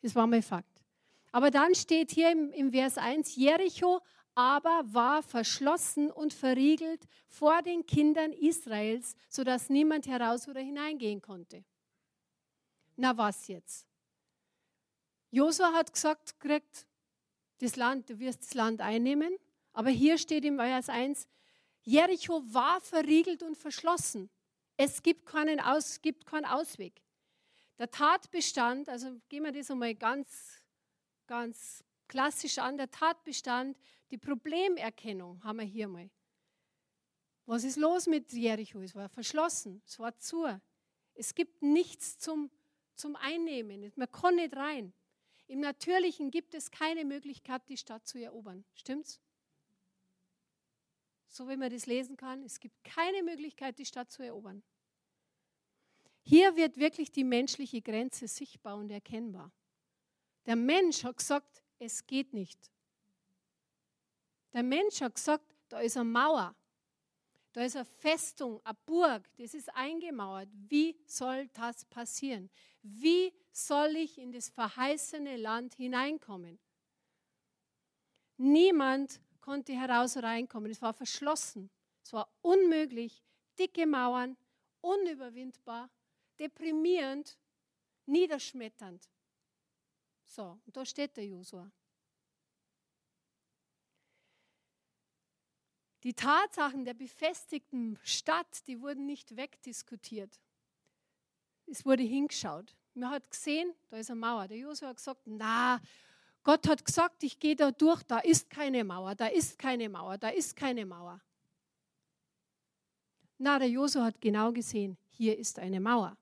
Das 0.00 0.14
war 0.14 0.26
mein 0.26 0.42
Fakt. 0.42 0.82
Aber 1.30 1.50
dann 1.50 1.74
steht 1.74 2.10
hier 2.10 2.30
im, 2.30 2.50
im 2.52 2.72
Vers 2.72 2.98
1, 2.98 3.36
Jericho 3.36 4.00
aber 4.34 4.82
war 4.86 5.22
verschlossen 5.22 6.10
und 6.10 6.32
verriegelt 6.32 7.06
vor 7.28 7.62
den 7.62 7.84
Kindern 7.84 8.32
Israels, 8.32 9.14
sodass 9.28 9.68
niemand 9.68 10.06
heraus 10.06 10.48
oder 10.48 10.60
hineingehen 10.60 11.20
konnte. 11.20 11.64
Na 12.96 13.16
was 13.16 13.48
jetzt? 13.48 13.86
Josua 15.30 15.72
hat 15.72 15.92
gesagt, 15.92 16.38
kriegt 16.38 16.86
das 17.58 17.76
Land, 17.76 18.10
du 18.10 18.18
wirst 18.18 18.42
das 18.42 18.54
Land 18.54 18.80
einnehmen, 18.80 19.38
Aber 19.72 19.90
hier 19.90 20.18
steht 20.18 20.44
im 20.44 20.56
Vers 20.56 20.88
1, 20.88 21.26
Jericho 21.82 22.42
war 22.52 22.80
verriegelt 22.80 23.42
und 23.42 23.56
verschlossen. 23.56 24.30
Es 24.76 25.02
gibt 25.02 25.26
keinen, 25.26 25.60
Aus, 25.60 26.00
gibt 26.00 26.26
keinen 26.26 26.44
Ausweg. 26.44 27.02
Der 27.78 27.90
Tatbestand, 27.90 28.88
also 28.88 29.20
gehen 29.28 29.44
wir 29.44 29.52
das 29.52 29.70
einmal 29.70 29.94
ganz, 29.94 30.62
ganz 31.26 31.82
klassisch 32.06 32.58
an, 32.58 32.76
der 32.76 32.90
Tatbestand, 32.90 33.78
die 34.10 34.18
Problemerkennung 34.18 35.42
haben 35.42 35.58
wir 35.58 35.64
hier 35.64 35.88
mal. 35.88 36.10
Was 37.46 37.64
ist 37.64 37.76
los 37.76 38.06
mit 38.06 38.32
Jericho? 38.32 38.80
Es 38.82 38.94
war 38.94 39.08
verschlossen, 39.08 39.82
es 39.86 39.98
war 39.98 40.16
zu. 40.18 40.46
Es 41.14 41.34
gibt 41.34 41.62
nichts 41.62 42.18
zum, 42.18 42.50
zum 43.02 43.16
Einnehmen, 43.16 43.92
man 43.96 44.12
kann 44.12 44.36
nicht 44.36 44.54
rein. 44.54 44.92
Im 45.48 45.58
Natürlichen 45.58 46.30
gibt 46.30 46.54
es 46.54 46.70
keine 46.70 47.04
Möglichkeit, 47.04 47.68
die 47.68 47.76
Stadt 47.76 48.06
zu 48.06 48.16
erobern. 48.18 48.64
Stimmt's? 48.74 49.20
So 51.26 51.48
wie 51.48 51.56
man 51.56 51.70
das 51.70 51.86
lesen 51.86 52.16
kann, 52.16 52.44
es 52.44 52.60
gibt 52.60 52.84
keine 52.84 53.24
Möglichkeit, 53.24 53.76
die 53.78 53.86
Stadt 53.86 54.12
zu 54.12 54.22
erobern. 54.22 54.62
Hier 56.22 56.54
wird 56.54 56.76
wirklich 56.76 57.10
die 57.10 57.24
menschliche 57.24 57.82
Grenze 57.82 58.28
sichtbar 58.28 58.76
und 58.76 58.88
erkennbar. 58.90 59.50
Der 60.46 60.54
Mensch 60.54 61.02
hat 61.02 61.16
gesagt, 61.16 61.64
es 61.80 62.06
geht 62.06 62.32
nicht. 62.32 62.70
Der 64.52 64.62
Mensch 64.62 65.00
hat 65.00 65.16
gesagt, 65.16 65.44
da 65.68 65.80
ist 65.80 65.96
eine 65.96 66.08
Mauer, 66.08 66.54
da 67.52 67.64
ist 67.64 67.74
eine 67.74 67.84
Festung, 67.84 68.64
eine 68.64 68.78
Burg, 68.86 69.28
das 69.38 69.54
ist 69.54 69.74
eingemauert. 69.74 70.48
Wie 70.68 70.96
soll 71.04 71.48
das 71.48 71.84
passieren? 71.86 72.48
Wie 72.82 73.32
soll 73.52 73.96
ich 73.96 74.18
in 74.18 74.32
das 74.32 74.48
verheißene 74.48 75.36
Land 75.36 75.74
hineinkommen? 75.74 76.58
Niemand 78.36 79.20
konnte 79.40 79.72
heraus 79.72 80.16
reinkommen. 80.16 80.70
Es 80.70 80.82
war 80.82 80.92
verschlossen. 80.92 81.70
Es 82.02 82.12
war 82.12 82.28
unmöglich. 82.42 83.22
Dicke 83.58 83.86
Mauern, 83.86 84.36
unüberwindbar, 84.80 85.90
deprimierend, 86.38 87.38
niederschmetternd. 88.06 89.08
So, 90.26 90.58
und 90.64 90.76
da 90.76 90.84
steht 90.84 91.16
der 91.16 91.26
Josua. 91.26 91.70
Die 96.02 96.14
Tatsachen 96.14 96.84
der 96.84 96.94
befestigten 96.94 97.96
Stadt, 98.02 98.66
die 98.66 98.80
wurden 98.80 99.06
nicht 99.06 99.36
wegdiskutiert. 99.36 100.40
Es 101.66 101.84
wurde 101.84 102.02
hingeschaut. 102.02 102.74
Man 102.94 103.10
hat 103.10 103.30
gesehen, 103.30 103.72
da 103.88 103.96
ist 103.96 104.10
eine 104.10 104.20
Mauer. 104.20 104.48
Der 104.48 104.58
Josua 104.58 104.88
hat 104.88 104.96
gesagt, 104.96 105.22
na, 105.24 105.80
Gott 106.42 106.68
hat 106.68 106.84
gesagt, 106.84 107.22
ich 107.22 107.38
gehe 107.38 107.56
da 107.56 107.70
durch, 107.70 108.02
da 108.02 108.18
ist 108.18 108.50
keine 108.50 108.84
Mauer, 108.84 109.14
da 109.14 109.26
ist 109.26 109.58
keine 109.58 109.88
Mauer, 109.88 110.18
da 110.18 110.28
ist 110.28 110.56
keine 110.56 110.84
Mauer. 110.84 111.20
Na, 113.38 113.58
der 113.58 113.68
Josua 113.68 114.04
hat 114.04 114.20
genau 114.20 114.52
gesehen, 114.52 114.96
hier 115.08 115.38
ist 115.38 115.58
eine 115.58 115.80
Mauer. 115.80 116.16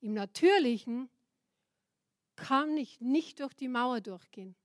Im 0.00 0.14
Natürlichen 0.14 1.08
kann 2.34 2.76
ich 2.76 3.00
nicht 3.00 3.40
durch 3.40 3.54
die 3.54 3.68
Mauer 3.68 4.00
durchgehen. 4.00 4.56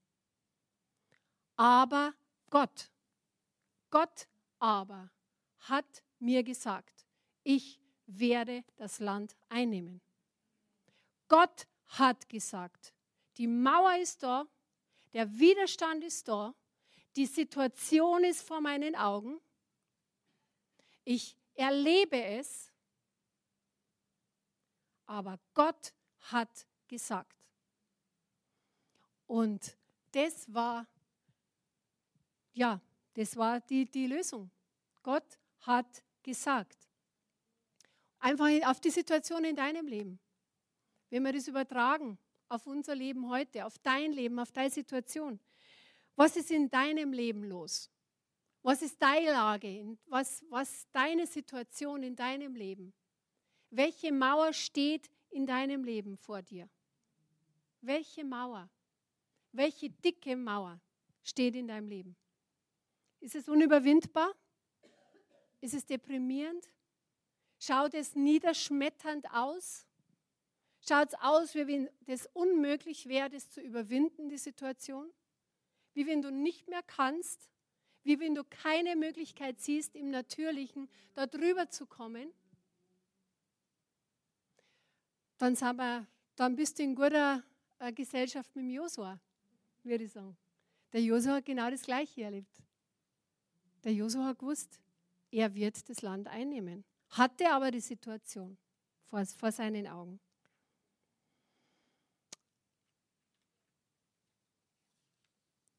Aber 1.56 2.14
Gott, 2.50 2.90
Gott 3.90 4.28
aber 4.60 5.12
hat 5.60 6.04
mir 6.20 6.44
gesagt, 6.44 7.06
ich 7.44 7.80
werde 8.08 8.64
das 8.78 9.00
Land 9.00 9.36
einnehmen. 9.50 10.02
Gott 11.28 11.68
hat 11.88 12.28
gesagt, 12.30 12.94
die 13.38 13.48
Mauer 13.48 13.98
ist 13.98 14.24
da, 14.24 14.48
der 15.14 15.32
Widerstand 15.38 16.04
ist 16.04 16.28
da, 16.28 16.54
die 17.16 17.26
Situation 17.26 18.24
ist 18.24 18.42
vor 18.42 18.62
meinen 18.62 18.96
Augen. 18.96 19.40
Ich 21.04 21.38
erlebe 21.56 22.24
es, 22.24 22.72
aber 25.06 25.40
Gott 25.54 25.94
hat 26.32 26.68
gesagt. 26.88 27.36
Und 29.26 29.76
das 30.12 30.52
war, 30.54 30.86
ja, 32.54 32.80
das 33.14 33.36
war 33.36 33.60
die, 33.62 33.86
die 33.86 34.08
Lösung. 34.08 34.50
Gott 35.04 35.38
hat 35.62 36.04
gesagt. 36.24 36.87
Einfach 38.20 38.48
auf 38.66 38.80
die 38.80 38.90
Situation 38.90 39.44
in 39.44 39.56
deinem 39.56 39.88
Leben. 39.88 40.20
Wenn 41.10 41.24
wir 41.24 41.34
das 41.34 41.48
übertragen, 41.48 42.18
auf 42.50 42.66
unser 42.66 42.96
Leben 42.96 43.30
heute, 43.30 43.66
auf 43.66 43.78
dein 43.80 44.12
Leben, 44.12 44.40
auf 44.40 44.52
deine 44.52 44.70
Situation. 44.70 45.40
Was 46.16 46.36
ist 46.36 46.52
in 46.52 46.70
deinem 46.70 47.14
Leben 47.14 47.44
los? 47.44 47.92
Was 48.64 48.82
ist 48.82 49.02
deine 49.02 49.32
Lage? 49.32 49.98
Was, 50.08 50.44
was 50.50 50.88
deine 50.92 51.28
Situation 51.28 52.04
in 52.04 52.16
deinem 52.16 52.56
Leben? 52.56 52.94
Welche 53.70 54.12
Mauer 54.12 54.54
steht 54.54 55.10
in 55.30 55.46
deinem 55.46 55.84
Leben 55.84 56.18
vor 56.18 56.42
dir? 56.42 56.70
Welche 57.82 58.24
Mauer? 58.24 58.70
Welche 59.52 59.90
dicke 59.90 60.36
Mauer 60.36 60.80
steht 61.24 61.56
in 61.56 61.68
deinem 61.68 61.88
Leben? 61.88 62.16
Ist 63.20 63.36
es 63.36 63.48
unüberwindbar? 63.48 64.34
Ist 65.62 65.74
es 65.74 65.86
deprimierend? 65.86 66.68
Schaut 67.60 67.94
es 67.94 68.16
niederschmetternd 68.16 69.32
aus? 69.32 69.86
Schaut 70.88 71.10
es 71.10 71.14
aus, 71.16 71.56
wie 71.56 71.68
wenn 71.68 71.90
das 72.06 72.28
unmöglich 72.34 73.08
wäre, 73.08 73.30
das 73.30 73.50
zu 73.50 73.62
überwinden, 73.62 74.30
die 74.30 74.38
Situation? 74.38 75.12
Wie 75.94 76.08
wenn 76.08 76.22
du 76.22 76.32
nicht 76.32 76.68
mehr 76.68 76.84
kannst? 76.84 77.50
Wie 78.04 78.20
wenn 78.20 78.36
du 78.36 78.44
keine 78.44 78.96
Möglichkeit 78.96 79.60
siehst, 79.60 79.96
im 79.96 80.12
Natürlichen 80.12 80.88
da 81.14 81.26
drüber 81.26 81.70
zu 81.70 81.86
kommen? 81.86 82.32
Dann, 85.40 85.56
sind 85.56 85.76
wir, 85.76 86.08
dann 86.36 86.56
bist 86.56 86.80
du 86.80 86.84
in 86.84 86.96
guter 86.96 87.44
äh, 87.80 87.92
Gesellschaft 87.92 88.56
mit 88.56 88.64
dem 88.66 88.70
Josua, 88.70 89.20
würde 89.84 90.06
ich 90.06 90.12
sagen. 90.12 90.38
Der 90.94 91.02
Josua 91.02 91.36
hat 91.36 91.46
genau 91.46 91.70
das 91.70 91.82
Gleiche 91.82 92.24
erlebt. 92.24 92.64
Der 93.84 93.94
Josua 93.94 94.26
hat 94.26 94.40
gewusst, 94.40 94.80
er 95.32 95.54
wird 95.54 95.90
das 95.90 96.02
Land 96.02 96.28
einnehmen. 96.28 96.86
Hatte 97.10 97.50
aber 97.52 97.72
die 97.72 97.80
Situation 97.80 98.58
vor, 99.06 99.26
vor 99.26 99.52
seinen 99.52 99.88
Augen. 99.88 100.20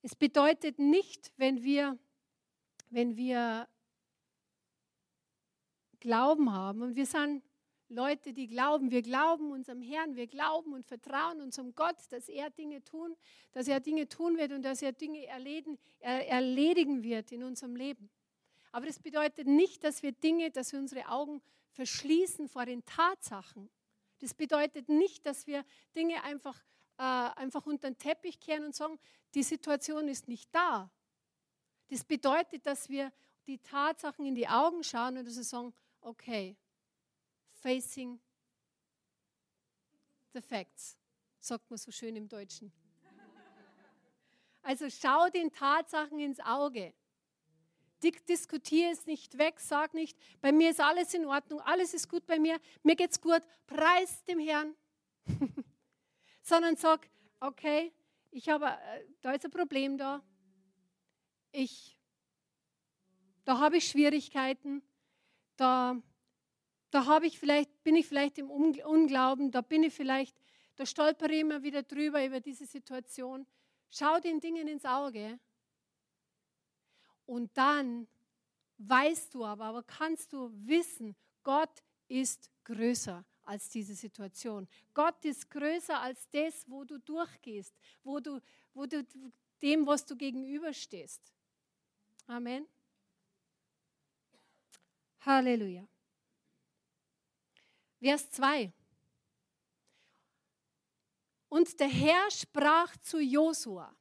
Es 0.02 0.14
bedeutet 0.14 0.78
nicht, 0.78 1.32
wenn 1.36 1.62
wir, 1.62 1.98
wenn 2.90 3.16
wir 3.16 3.68
Glauben 6.00 6.52
haben 6.52 6.82
und 6.82 6.94
wir 6.94 7.06
sind 7.06 7.42
Leute, 7.90 8.32
die 8.32 8.46
glauben, 8.46 8.90
wir 8.90 9.02
glauben 9.02 9.50
unserem 9.50 9.80
Herrn, 9.80 10.14
wir 10.14 10.26
glauben 10.26 10.74
und 10.74 10.86
vertrauen 10.86 11.40
unserem 11.40 11.74
Gott, 11.74 11.96
dass 12.10 12.28
er 12.28 12.50
Dinge 12.50 12.84
tun, 12.84 13.16
dass 13.52 13.66
er 13.66 13.80
Dinge 13.80 14.08
tun 14.08 14.36
wird 14.36 14.52
und 14.52 14.62
dass 14.62 14.82
er 14.82 14.92
Dinge 14.92 15.26
erledigen, 15.26 15.78
erledigen 16.00 17.02
wird 17.02 17.32
in 17.32 17.42
unserem 17.42 17.76
Leben. 17.76 18.10
Aber 18.72 18.86
das 18.86 18.98
bedeutet 18.98 19.46
nicht, 19.46 19.84
dass 19.84 20.02
wir 20.02 20.12
Dinge, 20.12 20.50
dass 20.50 20.72
wir 20.72 20.78
unsere 20.78 21.08
Augen 21.08 21.42
verschließen 21.70 22.48
vor 22.48 22.66
den 22.66 22.84
Tatsachen. 22.84 23.70
Das 24.20 24.34
bedeutet 24.34 24.88
nicht, 24.88 25.24
dass 25.26 25.46
wir 25.46 25.64
Dinge 25.94 26.22
einfach 26.24 26.60
äh, 26.98 27.02
einfach 27.02 27.64
unter 27.66 27.88
den 27.88 27.96
Teppich 27.96 28.40
kehren 28.40 28.64
und 28.64 28.74
sagen, 28.74 28.98
die 29.34 29.44
Situation 29.44 30.08
ist 30.08 30.28
nicht 30.28 30.52
da. 30.52 30.90
Das 31.88 32.04
bedeutet, 32.04 32.66
dass 32.66 32.88
wir 32.88 33.12
die 33.46 33.58
Tatsachen 33.58 34.26
in 34.26 34.34
die 34.34 34.48
Augen 34.48 34.82
schauen 34.82 35.16
und 35.16 35.24
dass 35.24 35.36
wir 35.36 35.44
sagen, 35.44 35.72
okay, 36.00 36.56
facing 37.52 38.20
the 40.32 40.40
facts, 40.40 40.98
sagt 41.38 41.70
man 41.70 41.78
so 41.78 41.90
schön 41.90 42.16
im 42.16 42.28
Deutschen. 42.28 42.72
Also 44.62 44.90
schau 44.90 45.30
den 45.30 45.50
Tatsachen 45.50 46.18
ins 46.18 46.40
Auge. 46.40 46.92
Diskutiere 48.02 48.92
es 48.92 49.06
nicht 49.06 49.38
weg, 49.38 49.60
sag 49.60 49.94
nicht, 49.94 50.16
bei 50.40 50.52
mir 50.52 50.70
ist 50.70 50.80
alles 50.80 51.14
in 51.14 51.26
Ordnung, 51.26 51.60
alles 51.60 51.94
ist 51.94 52.08
gut 52.08 52.26
bei 52.26 52.38
mir, 52.38 52.58
mir 52.82 52.96
geht's 52.96 53.20
gut, 53.20 53.42
preis 53.66 54.24
dem 54.24 54.38
Herrn. 54.38 54.74
sondern 56.48 56.76
sag, 56.76 57.08
okay, 57.40 57.92
ich 58.30 58.48
habe, 58.48 58.66
äh, 58.66 59.04
da 59.20 59.32
ist 59.32 59.44
ein 59.44 59.50
Problem 59.50 59.98
da. 59.98 60.22
Ich, 61.52 61.98
da 63.44 63.58
habe 63.58 63.76
ich 63.76 63.88
Schwierigkeiten. 63.88 64.82
Da, 65.56 66.00
da 66.90 67.06
habe 67.06 67.26
ich 67.26 67.38
vielleicht, 67.38 67.82
bin 67.82 67.96
ich 67.96 68.06
vielleicht 68.06 68.38
im 68.38 68.50
Unglauben. 68.50 69.50
Da 69.50 69.60
bin 69.60 69.82
ich 69.82 69.94
vielleicht, 69.94 70.36
da 70.76 70.86
stolpere 70.86 71.32
ich 71.32 71.40
immer 71.40 71.62
wieder 71.62 71.82
drüber 71.82 72.24
über 72.24 72.40
diese 72.40 72.66
Situation. 72.66 73.46
Schau 73.90 74.18
den 74.20 74.40
Dingen 74.40 74.68
ins 74.68 74.84
Auge. 74.84 75.38
Und 77.28 77.54
dann 77.58 78.08
weißt 78.78 79.34
du 79.34 79.44
aber, 79.44 79.66
aber 79.66 79.82
kannst 79.82 80.32
du 80.32 80.50
wissen, 80.66 81.14
Gott 81.42 81.82
ist 82.08 82.50
größer 82.64 83.22
als 83.44 83.68
diese 83.68 83.94
Situation. 83.94 84.66
Gott 84.94 85.22
ist 85.26 85.50
größer 85.50 86.00
als 86.00 86.26
das, 86.30 86.64
wo 86.70 86.84
du 86.84 86.98
durchgehst, 86.98 87.74
wo 88.02 88.18
du, 88.18 88.40
wo 88.72 88.86
du 88.86 89.06
dem, 89.60 89.86
was 89.86 90.06
du 90.06 90.16
gegenüberstehst. 90.16 91.20
Amen. 92.26 92.66
Halleluja. 95.20 95.86
Vers 98.00 98.30
2. 98.30 98.72
Und 101.50 101.78
der 101.78 101.88
Herr 101.88 102.30
sprach 102.30 102.96
zu 102.98 103.20
Josua, 103.20 103.94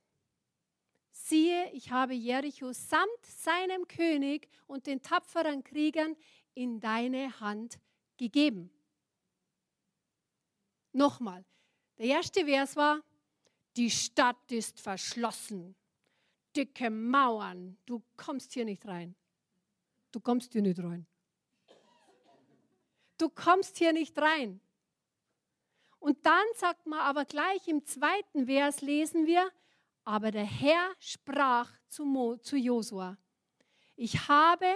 siehe, 1.27 1.69
ich 1.71 1.91
habe 1.91 2.13
Jericho 2.13 2.71
samt 2.71 3.25
seinem 3.25 3.87
König 3.87 4.47
und 4.67 4.87
den 4.87 5.01
tapferen 5.01 5.63
Kriegern 5.63 6.15
in 6.53 6.79
deine 6.79 7.39
Hand 7.39 7.79
gegeben. 8.17 8.71
Nochmal, 10.93 11.45
der 11.97 12.07
erste 12.07 12.45
Vers 12.45 12.75
war, 12.75 13.03
die 13.75 13.91
Stadt 13.91 14.51
ist 14.51 14.79
verschlossen, 14.79 15.75
dicke 16.55 16.89
Mauern, 16.89 17.77
du 17.85 18.01
kommst 18.15 18.53
hier 18.53 18.65
nicht 18.65 18.85
rein. 18.87 19.15
Du 20.11 20.19
kommst 20.19 20.53
hier 20.53 20.61
nicht 20.61 20.79
rein. 20.79 21.05
Du 23.17 23.29
kommst 23.29 23.77
hier 23.77 23.93
nicht 23.93 24.17
rein. 24.17 24.59
Und 25.99 26.25
dann 26.25 26.45
sagt 26.55 26.85
man 26.87 26.99
aber 26.99 27.25
gleich 27.25 27.67
im 27.67 27.85
zweiten 27.85 28.45
Vers 28.45 28.81
lesen 28.81 29.25
wir, 29.27 29.51
aber 30.07 30.31
der 30.31 30.45
Herr 30.45 30.95
sprach 30.99 31.69
zu, 31.89 32.05
Mo, 32.05 32.37
zu 32.37 32.55
Josua, 32.55 33.17
ich 33.97 34.29
habe 34.29 34.73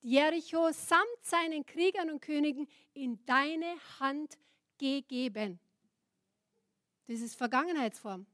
Jericho 0.00 0.70
samt 0.70 1.18
seinen 1.20 1.66
Kriegern 1.66 2.10
und 2.10 2.20
Königen 2.20 2.68
in 2.92 3.24
deine 3.26 3.74
Hand 3.98 4.38
gegeben. 4.78 5.58
Das 7.08 7.18
ist 7.18 7.34
Vergangenheitsform. 7.34 8.24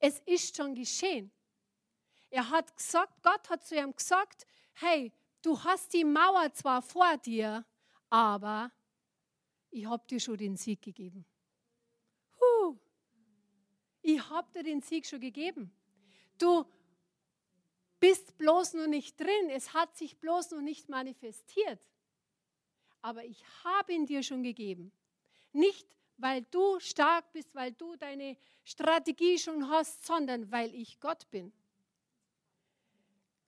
Es 0.00 0.18
ist 0.26 0.56
schon 0.56 0.74
geschehen. 0.74 1.30
Er 2.28 2.50
hat 2.50 2.76
gesagt, 2.76 3.22
Gott 3.22 3.48
hat 3.48 3.64
zu 3.64 3.76
ihm 3.76 3.94
gesagt, 3.94 4.48
hey, 4.74 5.12
du 5.42 5.62
hast 5.62 5.92
die 5.92 6.04
Mauer 6.04 6.52
zwar 6.52 6.82
vor 6.82 7.16
dir, 7.18 7.64
aber 8.10 8.72
ich 9.70 9.86
habe 9.86 10.04
dir 10.08 10.18
schon 10.18 10.36
den 10.36 10.56
Sieg 10.56 10.82
gegeben. 10.82 11.24
Ich 14.08 14.30
habe 14.30 14.48
dir 14.52 14.62
den 14.62 14.82
Sieg 14.82 15.04
schon 15.04 15.18
gegeben. 15.18 15.68
Du 16.38 16.64
bist 17.98 18.38
bloß 18.38 18.74
noch 18.74 18.86
nicht 18.86 19.18
drin, 19.18 19.50
es 19.50 19.74
hat 19.74 19.96
sich 19.96 20.16
bloß 20.18 20.52
noch 20.52 20.60
nicht 20.60 20.88
manifestiert. 20.88 21.80
Aber 23.02 23.24
ich 23.24 23.42
habe 23.64 23.92
ihn 23.92 24.06
dir 24.06 24.22
schon 24.22 24.44
gegeben. 24.44 24.92
Nicht, 25.52 25.88
weil 26.18 26.42
du 26.52 26.78
stark 26.78 27.32
bist, 27.32 27.52
weil 27.52 27.72
du 27.72 27.96
deine 27.96 28.36
Strategie 28.62 29.40
schon 29.40 29.68
hast, 29.68 30.06
sondern 30.06 30.52
weil 30.52 30.72
ich 30.72 31.00
Gott 31.00 31.28
bin. 31.32 31.52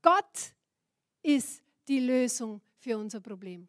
Gott 0.02 0.54
ist 1.22 1.62
die 1.86 2.00
Lösung 2.00 2.60
für 2.78 2.98
unser 2.98 3.20
Problem. 3.20 3.68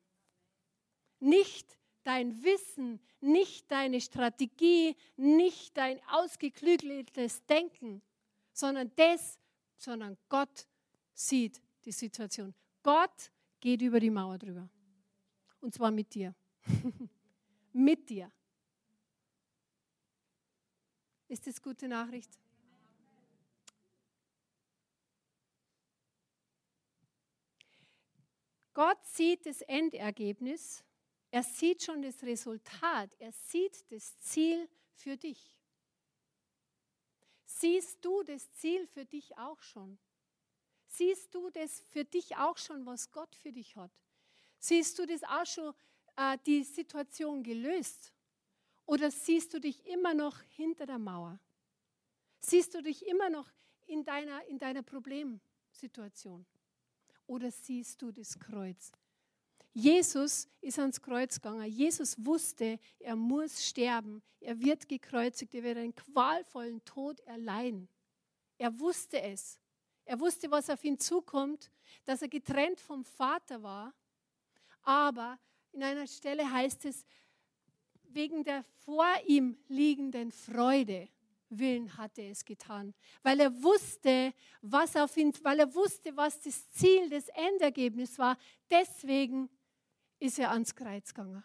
Nicht 1.20 1.78
dein 2.10 2.44
Wissen, 2.44 3.00
nicht 3.22 3.70
deine 3.70 4.02
Strategie, 4.02 4.96
nicht 5.16 5.78
dein 5.78 6.02
ausgeklügeltes 6.10 7.46
Denken, 7.46 8.02
sondern 8.52 8.92
das, 8.96 9.38
sondern 9.78 10.18
Gott 10.28 10.68
sieht 11.14 11.62
die 11.86 11.92
Situation. 11.92 12.56
Gott 12.82 13.32
geht 13.60 13.84
über 13.84 14.00
die 14.00 14.10
Mauer 14.10 14.40
drüber. 14.40 14.68
Und 15.62 15.76
zwar 15.76 15.92
mit 15.92 16.12
dir. 16.16 16.34
mit 17.74 18.10
dir. 18.10 18.32
Ist 21.28 21.46
das 21.46 21.62
gute 21.62 21.88
Nachricht? 21.88 22.32
Gott 28.74 29.06
sieht 29.06 29.46
das 29.46 29.62
Endergebnis, 29.62 30.84
er 31.32 31.44
sieht 31.44 31.84
schon 31.84 32.02
das 32.02 32.24
Resultat, 32.24 33.10
er 33.20 33.32
sieht 33.32 33.92
das 33.92 34.20
Ziel 34.20 34.68
für 34.94 35.18
dich. 35.18 35.58
Siehst 37.46 38.04
du 38.04 38.24
das 38.24 38.52
Ziel 38.54 38.88
für 38.88 39.06
dich 39.06 39.38
auch 39.38 39.62
schon? 39.62 39.98
Siehst 40.88 41.34
du 41.34 41.50
das 41.50 41.82
für 41.82 42.06
dich 42.06 42.36
auch 42.38 42.58
schon, 42.58 42.86
was 42.86 43.12
Gott 43.12 43.36
für 43.36 43.52
dich 43.52 43.76
hat? 43.76 43.92
Siehst 44.58 44.98
du 44.98 45.06
das 45.06 45.24
auch 45.24 45.46
schon, 45.46 45.74
äh, 46.16 46.38
die 46.46 46.64
Situation 46.64 47.44
gelöst? 47.44 48.14
Oder 48.86 49.12
siehst 49.12 49.54
du 49.54 49.60
dich 49.60 49.86
immer 49.86 50.14
noch 50.14 50.42
hinter 50.56 50.86
der 50.86 50.98
Mauer? 50.98 51.40
Siehst 52.40 52.74
du 52.74 52.82
dich 52.82 53.06
immer 53.06 53.30
noch 53.30 53.52
in 53.86 54.04
deiner, 54.04 54.44
in 54.46 54.58
deiner 54.58 54.82
Problemsituation? 54.82 56.46
oder 57.30 57.52
siehst 57.52 58.02
du 58.02 58.12
das 58.12 58.38
Kreuz? 58.40 58.92
Jesus 59.74 60.48
ist 60.62 60.80
ans 60.80 61.02
Kreuz 61.02 61.36
gegangen. 61.36 61.66
Jesus 61.72 62.16
wusste, 62.18 62.80
er 63.00 63.16
muss 63.16 63.64
sterben. 63.64 64.22
Er 64.40 64.60
wird 64.60 64.88
gekreuzigt. 64.88 65.54
Er 65.54 65.64
wird 65.64 65.78
einen 65.78 65.96
qualvollen 65.96 66.84
Tod 66.86 67.20
erleiden. 67.22 67.88
Er 68.58 68.78
wusste 68.80 69.22
es. 69.22 69.60
Er 70.06 70.20
wusste, 70.20 70.50
was 70.50 70.70
auf 70.70 70.84
ihn 70.84 70.98
zukommt, 70.98 71.72
dass 72.04 72.22
er 72.22 72.28
getrennt 72.28 72.80
vom 72.80 73.04
Vater 73.04 73.62
war. 73.62 73.94
Aber 74.82 75.40
in 75.72 75.84
einer 75.84 76.08
Stelle 76.08 76.52
heißt 76.52 76.86
es, 76.86 77.06
wegen 78.04 78.44
der 78.44 78.64
vor 78.86 79.08
ihm 79.28 79.58
liegenden 79.68 80.32
Freude 80.32 81.10
Willen 81.52 81.98
hat 81.98 82.18
er 82.20 82.30
es 82.30 82.46
getan, 82.46 82.94
weil 83.24 83.40
er 83.40 83.64
wusste, 83.64 84.34
was 84.62 84.96
auf 84.96 85.18
ihn, 85.18 85.34
weil 85.42 85.60
er 85.60 85.74
wusste, 85.74 86.16
was 86.16 86.40
das 86.42 86.70
Ziel, 86.72 87.10
das 87.10 87.28
Endergebnis 87.30 88.20
war. 88.20 88.38
Deswegen 88.70 89.50
ist 90.20 90.40
er 90.40 90.52
ans 90.52 90.76
Kreuz 90.76 91.14
gegangen. 91.14 91.44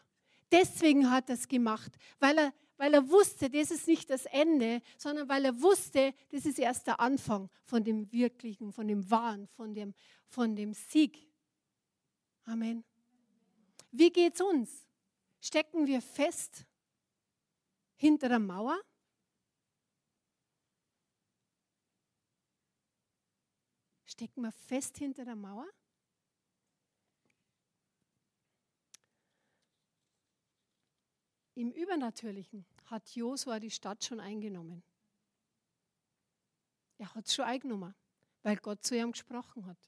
Deswegen 0.51 1.11
hat 1.11 1.29
er 1.29 1.35
es 1.35 1.49
gemacht, 1.49 1.93
weil 2.21 2.39
er, 2.39 2.55
weil 2.77 2.95
er 2.95 3.09
wusste, 3.09 3.51
das 3.51 3.71
ist 3.71 3.89
nicht 3.89 4.11
das 4.11 4.27
Ende, 4.27 4.83
sondern 4.99 5.29
weil 5.29 5.45
er 5.45 5.61
wusste, 5.61 6.15
das 6.31 6.47
ist 6.47 6.59
erst 6.59 6.87
der 6.87 7.01
Anfang 7.01 7.51
von 7.65 7.83
dem 7.83 8.11
Wirklichen, 8.13 8.73
von 8.73 8.87
dem 8.87 9.11
Wahren, 9.11 9.49
von 9.49 9.75
dem, 9.75 9.95
von 10.29 10.55
dem 10.55 10.75
Sieg. 10.75 11.29
Amen. 12.45 12.85
Wie 13.91 14.11
geht's 14.11 14.41
uns? 14.41 14.87
Stecken 15.41 15.87
wir 15.87 16.03
fest 16.03 16.65
hinter 17.97 18.29
der 18.29 18.39
Mauer? 18.39 18.79
Stecken 24.05 24.43
wir 24.43 24.53
fest 24.53 24.99
hinter 24.99 25.25
der 25.25 25.37
Mauer? 25.37 25.67
Im 31.55 31.71
Übernatürlichen 31.71 32.67
hat 32.87 33.15
Josua 33.15 33.61
die 33.61 33.71
Stadt 33.71 34.05
schon 34.05 34.21
eingenommen. 34.21 34.83
Er 36.99 37.15
hat 37.15 37.27
es 37.27 37.35
schon 37.35 37.45
eingenommen, 37.45 37.95
weil 38.43 38.57
Gott 38.57 38.85
zu 38.85 38.97
ihm 38.97 39.13
gesprochen 39.13 39.67
hat. 39.67 39.79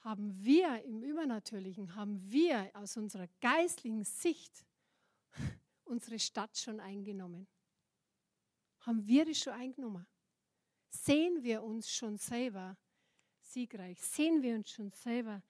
Haben 0.00 0.44
wir 0.44 0.84
im 0.84 1.02
Übernatürlichen, 1.02 1.94
haben 1.96 2.20
wir 2.30 2.70
aus 2.74 2.96
unserer 2.96 3.26
geistlichen 3.40 4.04
Sicht 4.04 4.64
unsere 5.84 6.18
Stadt 6.18 6.56
schon 6.58 6.78
eingenommen? 6.78 7.48
Haben 8.80 9.06
wir 9.06 9.24
das 9.24 9.38
schon 9.38 9.54
eingenommen? 9.54 10.06
Sehen 10.90 11.42
wir 11.42 11.62
uns 11.62 11.90
schon 11.90 12.18
selber 12.18 12.76
siegreich? 13.40 14.00
Sehen 14.02 14.42
wir 14.42 14.54
uns 14.54 14.70
schon 14.70 14.90
selber 14.90 15.42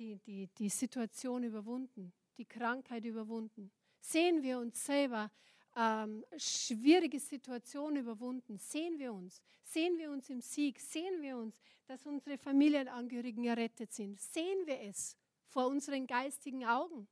die, 0.00 0.16
die, 0.16 0.48
die 0.58 0.70
Situation 0.70 1.44
überwunden, 1.44 2.12
die 2.38 2.46
Krankheit 2.46 3.04
überwunden? 3.04 3.70
Sehen 4.00 4.42
wir 4.42 4.58
uns 4.58 4.84
selber 4.84 5.30
ähm, 5.76 6.24
schwierige 6.36 7.20
Situationen 7.20 7.98
überwunden? 7.98 8.58
Sehen 8.58 8.98
wir 8.98 9.12
uns? 9.12 9.42
Sehen 9.62 9.98
wir 9.98 10.10
uns 10.10 10.30
im 10.30 10.40
Sieg? 10.40 10.80
Sehen 10.80 11.20
wir 11.20 11.36
uns, 11.36 11.60
dass 11.86 12.06
unsere 12.06 12.38
Familienangehörigen 12.38 13.44
errettet 13.44 13.92
sind? 13.92 14.18
Sehen 14.18 14.66
wir 14.66 14.80
es 14.80 15.16
vor 15.46 15.66
unseren 15.66 16.06
geistigen 16.06 16.64
Augen? 16.64 17.06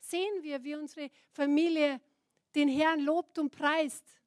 Sehen 0.00 0.42
wir, 0.42 0.62
wie 0.64 0.74
unsere 0.74 1.08
Familie 1.30 2.00
den 2.56 2.68
Herrn 2.68 3.00
lobt 3.00 3.38
und 3.38 3.50
preist? 3.50 4.21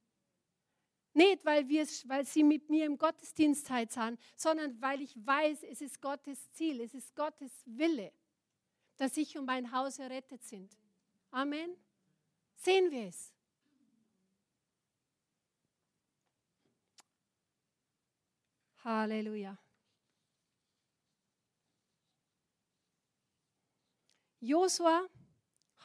Nicht, 1.16 1.46
weil, 1.46 1.66
wir, 1.70 1.88
weil 2.08 2.26
sie 2.26 2.44
mit 2.44 2.70
mir 2.70 2.86
im 2.86 2.98
Gottesdienst 2.98 3.70
halt 3.70 3.90
sind, 3.94 4.20
sondern 4.36 4.82
weil 4.82 5.02
ich 5.02 5.16
weiß, 5.16 5.64
es 5.64 5.80
ist 5.80 6.02
Gottes 6.02 6.52
Ziel, 6.52 6.82
es 6.82 6.94
ist 6.94 7.16
Gottes 7.16 7.64
Wille, 7.66 8.12
dass 8.98 9.16
ich 9.16 9.38
und 9.38 9.46
mein 9.46 9.72
Haus 9.72 9.98
errettet 9.98 10.44
sind. 10.44 10.78
Amen. 11.32 11.78
Sehen 12.58 12.92
wir 12.92 13.08
es. 13.08 13.32
Halleluja. 18.84 19.58
Josua 24.42 25.08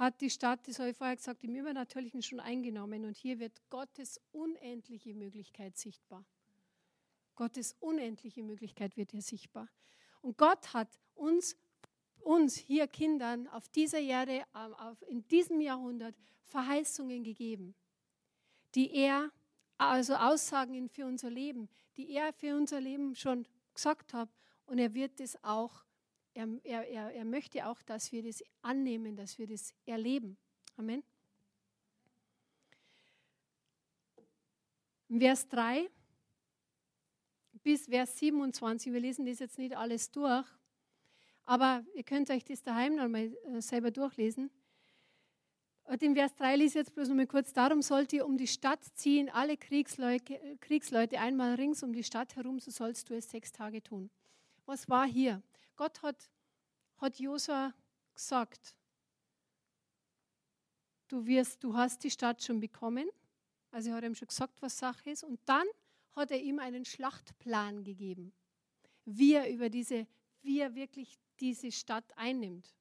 hat 0.01 0.23
die 0.23 0.31
Stadt, 0.31 0.67
das 0.67 0.79
habe 0.79 0.91
ich 0.91 0.97
vorher 0.97 1.15
gesagt, 1.15 1.45
im 1.45 1.55
Übernatürlichen 1.55 2.23
schon 2.23 2.41
eingenommen. 2.41 3.05
Und 3.05 3.19
hier 3.19 3.39
wird 3.39 3.61
Gottes 3.69 4.19
unendliche 4.33 5.13
Möglichkeit 5.13 5.77
sichtbar. 5.77 6.25
Gottes 7.35 7.77
unendliche 7.81 8.43
Möglichkeit 8.43 8.97
wird 8.97 9.11
hier 9.11 9.21
sichtbar. 9.21 9.69
Und 10.23 10.39
Gott 10.39 10.73
hat 10.73 10.89
uns, 11.15 11.55
uns 12.21 12.57
hier 12.57 12.89
Kindern 12.89 13.47
auf 13.49 13.69
dieser 13.69 14.01
Erde, 14.01 14.45
auf, 14.55 15.03
in 15.07 15.29
diesem 15.29 15.61
Jahrhundert 15.61 16.15
Verheißungen 16.45 17.23
gegeben, 17.23 17.75
die 18.75 18.95
er, 18.95 19.31
also 19.77 20.15
Aussagen 20.15 20.89
für 20.89 21.05
unser 21.05 21.29
Leben, 21.29 21.69
die 21.99 22.11
er 22.13 22.33
für 22.33 22.57
unser 22.57 22.81
Leben 22.81 23.15
schon 23.15 23.47
gesagt 23.75 24.15
hat. 24.15 24.31
Und 24.65 24.79
er 24.79 24.95
wird 24.95 25.21
es 25.21 25.45
auch 25.45 25.85
er, 26.35 26.49
er, 26.65 26.89
er, 26.89 27.11
er 27.13 27.25
möchte 27.25 27.67
auch, 27.67 27.83
dass 27.83 28.13
wir 28.13 28.23
das 28.23 28.43
annehmen, 28.63 29.17
dass 29.17 29.39
wir 29.39 29.47
das 29.47 29.75
erleben. 29.87 30.37
Amen. 30.77 31.03
Vers 35.09 35.49
3 35.49 35.91
bis 37.63 37.87
Vers 37.87 38.17
27, 38.19 38.93
wir 38.93 39.01
lesen 39.01 39.27
das 39.27 39.41
jetzt 39.41 39.59
nicht 39.59 39.77
alles 39.77 40.11
durch, 40.11 40.47
aber 41.45 41.85
ihr 41.95 42.05
könnt 42.05 42.31
euch 42.31 42.45
das 42.45 42.63
daheim 42.63 42.95
noch 42.95 43.09
mal 43.09 43.35
äh, 43.45 43.61
selber 43.61 43.91
durchlesen. 43.91 44.51
Und 45.85 46.03
in 46.03 46.15
Vers 46.15 46.35
3 46.37 46.57
lese 46.57 46.79
ich 46.79 46.87
jetzt 46.87 46.95
bloß 46.95 47.09
noch 47.09 47.17
mal 47.17 47.27
kurz, 47.27 47.53
darum 47.53 47.83
sollt 47.83 48.13
ihr 48.13 48.25
um 48.25 48.39
die 48.39 48.47
Stadt 48.47 48.85
ziehen, 48.95 49.29
alle 49.29 49.57
Kriegsleute, 49.57 50.39
Kriegsleute 50.61 51.19
einmal 51.19 51.57
rings 51.57 51.83
um 51.83 51.93
die 51.93 52.05
Stadt 52.05 52.37
herum, 52.37 52.61
so 52.61 52.71
sollst 52.71 53.11
du 53.11 53.15
es 53.15 53.29
sechs 53.29 53.51
Tage 53.51 53.83
tun. 53.83 54.11
Was 54.71 54.89
war 54.89 55.05
hier? 55.05 55.43
Gott 55.75 56.01
hat, 56.01 56.31
hat 56.99 57.19
Josua 57.19 57.75
gesagt, 58.15 58.77
du, 61.09 61.27
wirst, 61.27 61.65
du 61.65 61.75
hast 61.75 62.05
die 62.05 62.11
Stadt 62.13 62.41
schon 62.41 62.61
bekommen. 62.61 63.11
Also 63.73 63.91
er 63.91 63.97
hat 63.97 64.05
ihm 64.05 64.15
schon 64.15 64.29
gesagt, 64.29 64.63
was 64.63 64.79
Sache 64.79 65.11
ist. 65.11 65.25
Und 65.25 65.41
dann 65.45 65.67
hat 66.15 66.31
er 66.31 66.41
ihm 66.41 66.61
einen 66.61 66.85
Schlachtplan 66.85 67.83
gegeben, 67.83 68.33
wie 69.07 69.35
er, 69.35 69.51
über 69.51 69.71
diese, 69.71 70.07
wie 70.41 70.61
er 70.61 70.73
wirklich 70.77 71.19
diese 71.41 71.73
Stadt 71.73 72.17
einnimmt. 72.17 72.73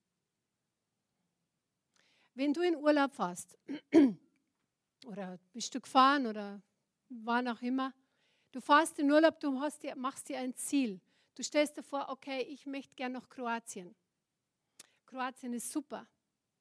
Wenn 2.35 2.53
du 2.53 2.61
in 2.61 2.75
Urlaub 2.75 3.15
fährst 3.15 3.57
oder 5.07 5.39
bist 5.53 5.73
du 5.73 5.81
gefahren 5.81 6.27
oder 6.27 6.61
wann 7.09 7.47
auch 7.47 7.63
immer, 7.63 7.95
du 8.51 8.61
fährst 8.61 8.99
in 8.99 9.11
Urlaub, 9.11 9.39
du 9.39 9.59
dir, 9.81 9.95
machst 9.95 10.29
dir 10.29 10.37
ein 10.37 10.53
Ziel. 10.53 11.01
Du 11.39 11.43
stellst 11.43 11.77
dir 11.77 11.83
vor, 11.83 12.09
okay, 12.09 12.41
ich 12.41 12.65
möchte 12.65 12.93
gerne 12.95 13.13
nach 13.13 13.29
Kroatien. 13.29 13.95
Kroatien 15.05 15.53
ist 15.53 15.71
super. 15.71 16.05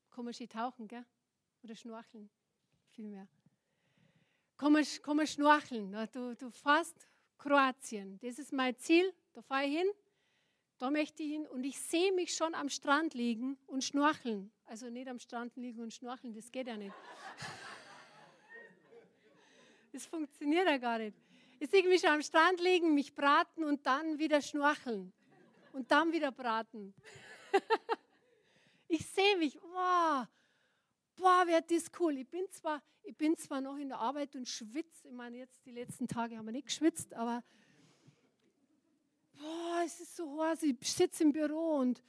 Kann 0.08 0.24
man 0.24 0.32
tauchen, 0.32 0.86
gell? 0.86 1.04
Oder 1.64 1.74
schnorcheln, 1.74 2.30
vielmehr. 2.86 3.26
Kann 4.56 4.72
man 4.72 5.26
schnorcheln. 5.26 5.90
Du, 6.12 6.36
du 6.36 6.50
fährst 6.52 7.08
Kroatien. 7.38 8.20
Das 8.20 8.38
ist 8.38 8.52
mein 8.52 8.78
Ziel. 8.78 9.12
Da 9.32 9.42
fahre 9.42 9.64
ich 9.64 9.76
hin. 9.78 9.90
Da 10.78 10.92
möchte 10.92 11.24
ich 11.24 11.32
hin. 11.32 11.48
Und 11.48 11.64
ich 11.64 11.80
sehe 11.80 12.12
mich 12.12 12.32
schon 12.32 12.54
am 12.54 12.68
Strand 12.68 13.14
liegen 13.14 13.58
und 13.66 13.82
schnorcheln. 13.82 14.52
Also 14.64 14.90
nicht 14.90 15.08
am 15.08 15.18
Strand 15.18 15.56
liegen 15.56 15.80
und 15.80 15.92
schnorcheln, 15.92 16.32
das 16.34 16.52
geht 16.52 16.68
ja 16.68 16.76
nicht. 16.76 16.94
Das 19.90 20.06
funktioniert 20.06 20.66
ja 20.66 20.76
gar 20.76 20.98
nicht. 20.98 21.16
Ich 21.60 21.70
sehe 21.70 21.88
mich 21.88 22.08
am 22.08 22.22
Strand 22.22 22.60
liegen, 22.60 22.94
mich 22.94 23.14
braten 23.14 23.64
und 23.64 23.84
dann 23.84 24.18
wieder 24.18 24.40
schnorcheln. 24.40 25.12
Und 25.72 25.90
dann 25.90 26.12
wieder 26.12 26.30
braten. 26.30 26.94
ich 28.88 29.04
sehe 29.06 29.36
mich, 29.36 29.58
wow, 29.62 30.26
boah, 31.16 31.46
wird 31.46 31.70
das 31.70 31.90
cool. 31.98 32.16
Ich 32.18 32.28
bin, 32.28 32.48
zwar, 32.50 32.80
ich 33.02 33.16
bin 33.16 33.36
zwar 33.36 33.60
noch 33.60 33.76
in 33.76 33.88
der 33.88 33.98
Arbeit 33.98 34.36
und 34.36 34.48
schwitze. 34.48 35.08
Ich 35.08 35.12
meine, 35.12 35.38
jetzt 35.38 35.64
die 35.66 35.72
letzten 35.72 36.06
Tage 36.06 36.36
haben 36.36 36.46
wir 36.46 36.52
nicht 36.52 36.66
geschwitzt, 36.66 37.12
aber 37.14 37.42
boah, 39.32 39.82
es 39.84 40.00
ist 40.00 40.16
so 40.16 40.42
heiß. 40.42 40.62
Ich 40.62 40.92
sitze 40.92 41.24
im 41.24 41.32
Büro 41.32 41.76
und 41.78 42.02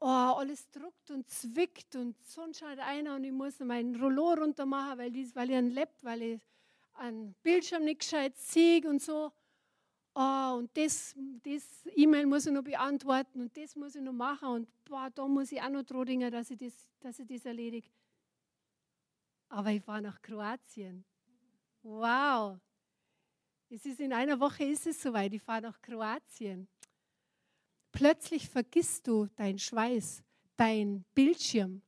oh, 0.00 0.06
alles 0.06 0.68
druckt 0.70 1.12
und 1.12 1.30
zwickt 1.30 1.94
und 1.94 2.20
Sonne 2.24 2.52
scheint 2.54 2.80
einer 2.80 3.14
und 3.14 3.22
ich 3.22 3.32
muss 3.32 3.60
meinen 3.60 3.94
Rollo 3.94 4.34
runter 4.34 4.66
machen, 4.66 4.98
weil, 4.98 5.12
dies, 5.12 5.36
weil 5.36 5.50
ich 5.50 5.56
einen 5.56 5.70
Lepp, 5.70 5.94
weil 6.02 6.22
ich 6.22 6.40
einen 6.94 7.34
Bildschirm 7.42 7.84
nicht 7.84 8.00
gescheit 8.00 8.36
sehe 8.36 8.86
und 8.88 9.00
so. 9.00 9.32
Oh, 10.14 10.56
und 10.58 10.70
das, 10.76 11.16
das 11.42 11.86
E-Mail 11.96 12.26
muss 12.26 12.46
ich 12.46 12.52
noch 12.52 12.62
beantworten 12.62 13.40
und 13.40 13.56
das 13.56 13.74
muss 13.76 13.94
ich 13.94 14.02
noch 14.02 14.12
machen 14.12 14.48
und 14.48 14.84
boah, 14.84 15.08
da 15.10 15.26
muss 15.26 15.50
ich 15.52 15.62
auch 15.62 15.70
noch 15.70 15.84
drohen, 15.84 16.30
dass 16.30 16.50
ich 16.50 16.58
das, 16.58 16.74
dass 17.00 17.18
ich 17.18 17.26
das 17.26 17.46
erledige. 17.46 17.88
Aber 19.48 19.70
ich 19.70 19.82
fahre 19.82 20.02
nach 20.02 20.20
Kroatien. 20.20 21.04
Wow. 21.82 22.58
Es 23.70 23.86
ist 23.86 24.00
in 24.00 24.12
einer 24.12 24.38
Woche 24.38 24.64
ist 24.64 24.86
es 24.86 25.00
soweit, 25.00 25.32
ich 25.32 25.42
fahre 25.42 25.62
nach 25.62 25.80
Kroatien. 25.80 26.68
Plötzlich 27.90 28.48
vergisst 28.48 29.06
du 29.06 29.28
deinen 29.36 29.58
Schweiß, 29.58 30.22
dein 30.56 31.04
Bildschirm, 31.14 31.80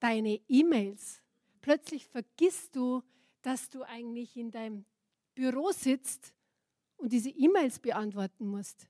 deine 0.00 0.38
E-Mails. 0.48 1.22
Plötzlich 1.62 2.06
vergisst 2.06 2.76
du, 2.76 3.02
dass 3.42 3.68
du 3.68 3.82
eigentlich 3.82 4.36
in 4.36 4.50
deinem 4.50 4.84
Büro 5.34 5.72
sitzt 5.72 6.34
und 6.96 7.12
diese 7.12 7.30
E-Mails 7.30 7.78
beantworten 7.78 8.46
musst, 8.46 8.88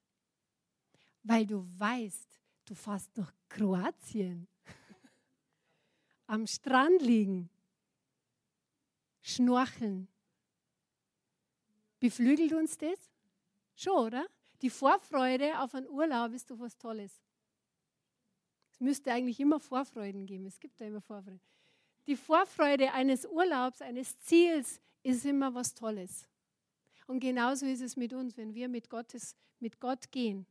weil 1.23 1.47
du 1.47 1.67
weißt, 1.79 2.41
du 2.65 2.75
fährst 2.75 3.17
nach 3.17 3.33
Kroatien, 3.49 4.49
am 6.27 6.47
Strand 6.47 7.03
liegen, 7.03 7.51
schnorcheln. 9.21 10.09
Beflügelt 11.99 12.53
uns 12.53 12.79
das? 12.79 12.99
Schon, 13.75 14.07
oder? 14.07 14.27
Die 14.63 14.71
Vorfreude 14.71 15.59
auf 15.61 15.75
einen 15.75 15.89
Urlaub 15.89 16.33
ist 16.33 16.51
doch 16.51 16.59
was 16.59 16.77
Tolles. 16.77 17.21
Es 18.73 18.81
müsste 18.81 19.13
eigentlich 19.13 19.41
immer 19.41 19.61
Vorfreuden 19.61 20.27
geben. 20.27 20.47
Es 20.47 20.59
gibt 20.59 20.81
da 20.81 20.85
immer 20.85 21.01
Vorfreuden. 21.01 21.41
Die 22.07 22.17
Vorfreude 22.17 22.93
eines 22.93 23.27
Urlaubs, 23.27 23.83
eines 23.83 24.19
Ziels 24.21 24.81
ist 25.03 25.25
immer 25.25 25.55
was 25.55 25.75
Tolles. 25.75 26.27
Und 27.07 27.21
genauso 27.21 27.67
ist 27.67 27.81
es 27.81 27.97
mit 27.97 28.13
uns, 28.13 28.37
wenn 28.37 28.55
wir 28.55 28.69
mit, 28.69 28.89
Gottes, 28.89 29.37
mit 29.59 29.81
Gott 29.81 30.11
gehen. 30.11 30.47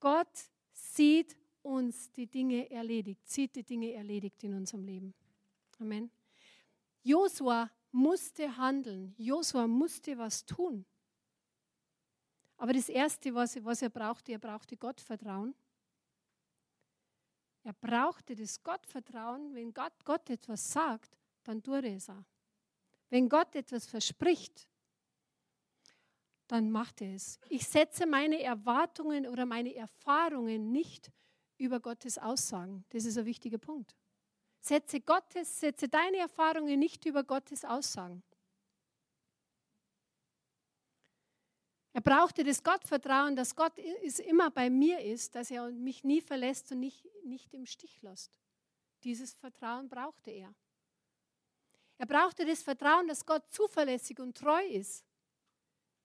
Gott 0.00 0.50
sieht 0.72 1.36
uns 1.62 2.10
die 2.12 2.26
Dinge 2.26 2.70
erledigt, 2.70 3.28
sieht 3.28 3.56
die 3.56 3.64
Dinge 3.64 3.92
erledigt 3.92 4.44
in 4.44 4.54
unserem 4.54 4.84
Leben. 4.84 5.14
Amen. 5.78 6.10
Josua 7.02 7.70
musste 7.90 8.56
handeln. 8.56 9.14
Josua 9.16 9.66
musste 9.66 10.16
was 10.18 10.44
tun. 10.44 10.84
Aber 12.56 12.72
das 12.72 12.88
Erste, 12.88 13.34
was, 13.34 13.62
was 13.64 13.82
er 13.82 13.90
brauchte, 13.90 14.32
er 14.32 14.38
brauchte 14.38 14.76
Gottvertrauen. 14.76 15.54
Er 17.64 17.72
brauchte 17.72 18.36
das 18.36 18.62
Gottvertrauen, 18.62 19.54
wenn 19.54 19.72
Gott, 19.72 20.04
Gott 20.04 20.28
etwas 20.28 20.70
sagt, 20.70 21.16
dann 21.44 21.62
tut 21.62 21.84
er 21.84 21.96
es 21.96 22.10
auch. 22.10 22.24
Wenn 23.08 23.28
Gott 23.28 23.54
etwas 23.54 23.86
verspricht, 23.86 24.68
dann 26.46 26.70
macht 26.70 27.00
er 27.00 27.14
es. 27.14 27.38
Ich 27.48 27.66
setze 27.66 28.06
meine 28.06 28.42
Erwartungen 28.42 29.26
oder 29.26 29.46
meine 29.46 29.74
Erfahrungen 29.74 30.72
nicht 30.72 31.10
über 31.56 31.80
Gottes 31.80 32.18
Aussagen. 32.18 32.84
Das 32.90 33.06
ist 33.06 33.16
ein 33.16 33.24
wichtiger 33.24 33.58
Punkt. 33.58 33.96
Setze 34.60 35.00
Gottes, 35.00 35.60
setze 35.60 35.88
deine 35.88 36.18
Erfahrungen 36.18 36.78
nicht 36.78 37.06
über 37.06 37.24
Gottes 37.24 37.64
Aussagen. 37.64 38.22
Er 41.94 42.00
brauchte 42.00 42.42
das 42.42 42.60
Gottvertrauen, 42.60 43.36
dass 43.36 43.54
Gott 43.54 43.78
ist 43.78 44.18
immer 44.18 44.50
bei 44.50 44.68
mir 44.68 44.98
ist, 44.98 45.36
dass 45.36 45.48
er 45.52 45.70
mich 45.70 46.02
nie 46.02 46.20
verlässt 46.20 46.72
und 46.72 46.80
nicht, 46.80 47.06
nicht 47.24 47.54
im 47.54 47.66
Stich 47.66 48.02
lässt. 48.02 48.36
Dieses 49.04 49.32
Vertrauen 49.32 49.88
brauchte 49.88 50.32
er. 50.32 50.52
Er 51.96 52.06
brauchte 52.06 52.44
das 52.44 52.64
Vertrauen, 52.64 53.06
dass 53.06 53.24
Gott 53.24 53.44
zuverlässig 53.48 54.18
und 54.18 54.36
treu 54.36 54.66
ist, 54.66 55.04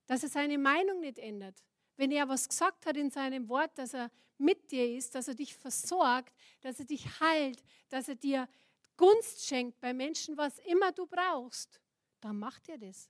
dass 0.06 0.22
er 0.22 0.30
seine 0.30 0.60
Meinung 0.60 1.00
nicht 1.00 1.18
ändert. 1.18 1.64
Wenn 1.98 2.12
er 2.12 2.30
was 2.30 2.48
gesagt 2.48 2.86
hat 2.86 2.96
in 2.96 3.10
seinem 3.10 3.50
Wort, 3.50 3.76
dass 3.80 3.96
er 3.96 4.12
mit 4.38 4.72
dir 4.72 4.96
ist, 4.96 5.16
dass 5.16 5.28
er 5.28 5.34
dich 5.34 5.56
versorgt, 5.56 6.36
dass 6.62 6.78
er 6.78 6.86
dich 6.86 7.20
heilt, 7.20 7.64
dass 7.90 8.08
er 8.08 8.16
dir 8.16 8.48
Gunst 8.96 9.44
schenkt 9.44 9.80
bei 9.82 9.92
Menschen, 9.96 10.38
was 10.38 10.60
immer 10.60 10.92
du 10.92 11.08
brauchst, 11.08 11.82
dann 12.22 12.38
macht 12.38 12.70
er 12.70 12.78
das. 12.78 13.10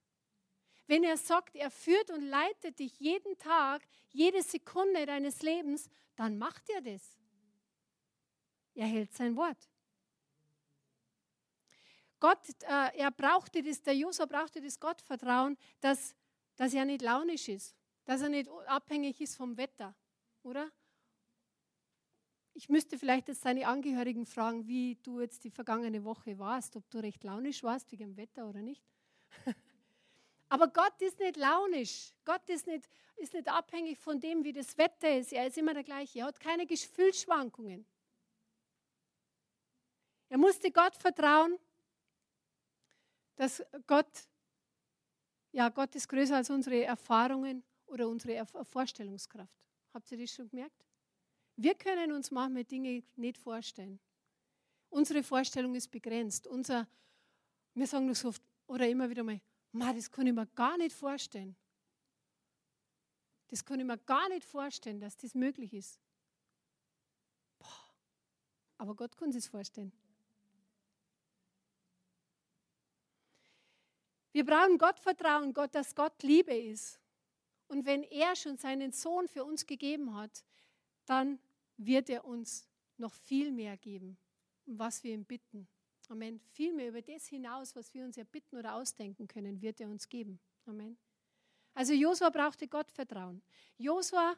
Wenn 0.90 1.04
er 1.04 1.18
sagt, 1.18 1.56
er 1.56 1.70
führt 1.70 2.10
und 2.10 2.24
leitet 2.24 2.80
dich 2.80 3.00
jeden 3.00 3.38
Tag, 3.38 3.88
jede 4.10 4.42
Sekunde 4.42 5.06
deines 5.06 5.44
Lebens, 5.44 5.88
dann 6.16 6.40
macht 6.40 6.68
er 6.70 6.82
das. 6.82 7.16
Er 8.74 8.88
hält 8.88 9.14
sein 9.14 9.36
Wort. 9.36 9.70
Gott, 12.20 12.40
äh, 12.64 12.98
er 12.98 13.12
brauchte 13.12 13.62
das, 13.62 13.84
der 13.84 13.96
Josua 13.96 14.26
brauchte 14.26 14.60
das 14.62 14.80
Gottvertrauen, 14.80 15.58
dass, 15.80 16.16
dass 16.56 16.74
er 16.74 16.86
nicht 16.86 17.04
launisch 17.04 17.48
ist, 17.48 17.76
dass 18.06 18.22
er 18.22 18.30
nicht 18.30 18.50
abhängig 18.66 19.22
ist 19.22 19.36
vom 19.36 19.56
Wetter, 19.58 19.96
oder? 20.42 20.72
ich 22.60 22.68
müsste 22.68 22.98
vielleicht 22.98 23.30
jetzt 23.30 23.46
deine 23.46 23.68
Angehörigen 23.68 24.26
fragen, 24.26 24.68
wie 24.68 24.98
du 25.04 25.22
jetzt 25.22 25.46
die 25.46 25.50
vergangene 25.50 26.04
Woche 26.04 26.40
warst, 26.40 26.76
ob 26.76 26.90
du 26.90 26.98
recht 26.98 27.24
launisch 27.24 27.64
warst 27.64 27.90
wegen 27.94 28.10
dem 28.10 28.18
Wetter 28.18 28.50
oder 28.50 28.62
nicht. 28.62 28.84
Aber 30.50 30.68
Gott 30.68 31.00
ist 31.02 31.20
nicht 31.20 31.38
launisch. 31.38 32.12
Gott 32.26 32.48
ist 32.50 32.66
nicht, 32.66 32.90
ist 33.18 33.34
nicht 33.34 33.48
abhängig 33.48 33.98
von 34.00 34.20
dem, 34.20 34.44
wie 34.44 34.52
das 34.52 34.78
Wetter 34.78 35.16
ist. 35.18 35.32
Er 35.32 35.48
ist 35.48 35.58
immer 35.58 35.74
der 35.76 35.84
gleiche. 35.84 36.20
Er 36.20 36.26
hat 36.26 36.40
keine 36.40 36.66
Gefühlsschwankungen. 36.66 37.86
Er 40.30 40.38
musste 40.38 40.72
Gott 40.72 40.96
vertrauen, 40.96 41.58
dass 43.36 43.64
Gott, 43.88 44.28
ja, 45.52 45.70
Gott 45.70 45.96
ist 45.96 46.08
größer 46.10 46.36
als 46.36 46.50
unsere 46.50 46.84
Erfahrungen 46.84 47.64
oder 47.86 48.08
unsere 48.08 48.46
Vorstellungskraft. 48.66 49.54
Habt 49.94 50.12
ihr 50.12 50.18
das 50.18 50.32
schon 50.32 50.50
gemerkt? 50.50 50.86
Wir 51.56 51.76
können 51.76 52.12
uns 52.12 52.32
manchmal 52.32 52.64
Dinge 52.64 53.04
nicht 53.16 53.38
vorstellen. 53.38 54.00
Unsere 54.90 55.24
Vorstellung 55.24 55.76
ist 55.76 55.90
begrenzt. 55.90 56.48
Unser, 56.48 56.88
wir 57.74 57.88
sagen 57.88 58.08
das 58.08 58.24
oft 58.26 58.42
oder 58.68 58.88
immer 58.88 59.10
wieder 59.10 59.24
mal, 59.24 59.42
das 59.74 60.12
kann 60.12 60.28
ich 60.28 60.34
mir 60.34 60.48
gar 60.48 60.78
nicht 60.78 60.96
vorstellen. 60.96 61.56
Das 63.48 63.66
kann 63.66 63.80
ich 63.80 63.86
mir 63.86 63.98
gar 63.98 64.30
nicht 64.30 64.46
vorstellen, 64.46 65.00
dass 65.00 65.18
das 65.18 65.34
möglich 65.34 65.74
ist. 65.74 66.00
Boah. 67.58 67.94
Aber 68.78 68.96
Gott 68.96 69.18
kann 69.18 69.32
sich 69.32 69.50
vorstellen. 69.50 69.92
Wir 74.32 74.46
brauchen 74.46 74.78
Gott 74.78 75.00
vertrauen, 75.00 75.54
Gott, 75.54 75.74
dass 75.74 75.96
Gott 75.96 76.22
Liebe 76.22 76.56
ist. 76.56 77.00
Und 77.68 77.86
wenn 77.86 78.04
er 78.04 78.36
schon 78.36 78.58
seinen 78.58 78.92
Sohn 78.92 79.28
für 79.28 79.44
uns 79.44 79.66
gegeben 79.66 80.16
hat, 80.16 80.44
dann 81.06 81.40
wird 81.78 82.10
er 82.10 82.26
uns 82.26 82.68
noch 82.98 83.14
viel 83.14 83.52
mehr 83.52 83.78
geben, 83.78 84.18
was 84.66 85.04
wir 85.04 85.14
ihm 85.14 85.26
bitten. 85.26 85.68
Amen. 86.10 86.40
Viel 86.54 86.74
mehr 86.74 86.90
über 86.90 87.02
das 87.04 87.28
hinaus, 87.28 87.76
was 87.76 87.94
wir 87.94 88.04
uns 88.04 88.18
erbitten 88.18 88.58
oder 88.58 88.74
ausdenken 88.76 89.28
können, 89.28 89.62
wird 89.62 89.80
er 89.80 89.90
uns 89.90 90.10
geben. 90.10 90.40
Amen. 90.66 90.98
Also 91.76 91.94
Josua 91.94 92.30
brauchte 92.32 92.68
Gottvertrauen. 92.68 93.42
Josua 93.78 94.36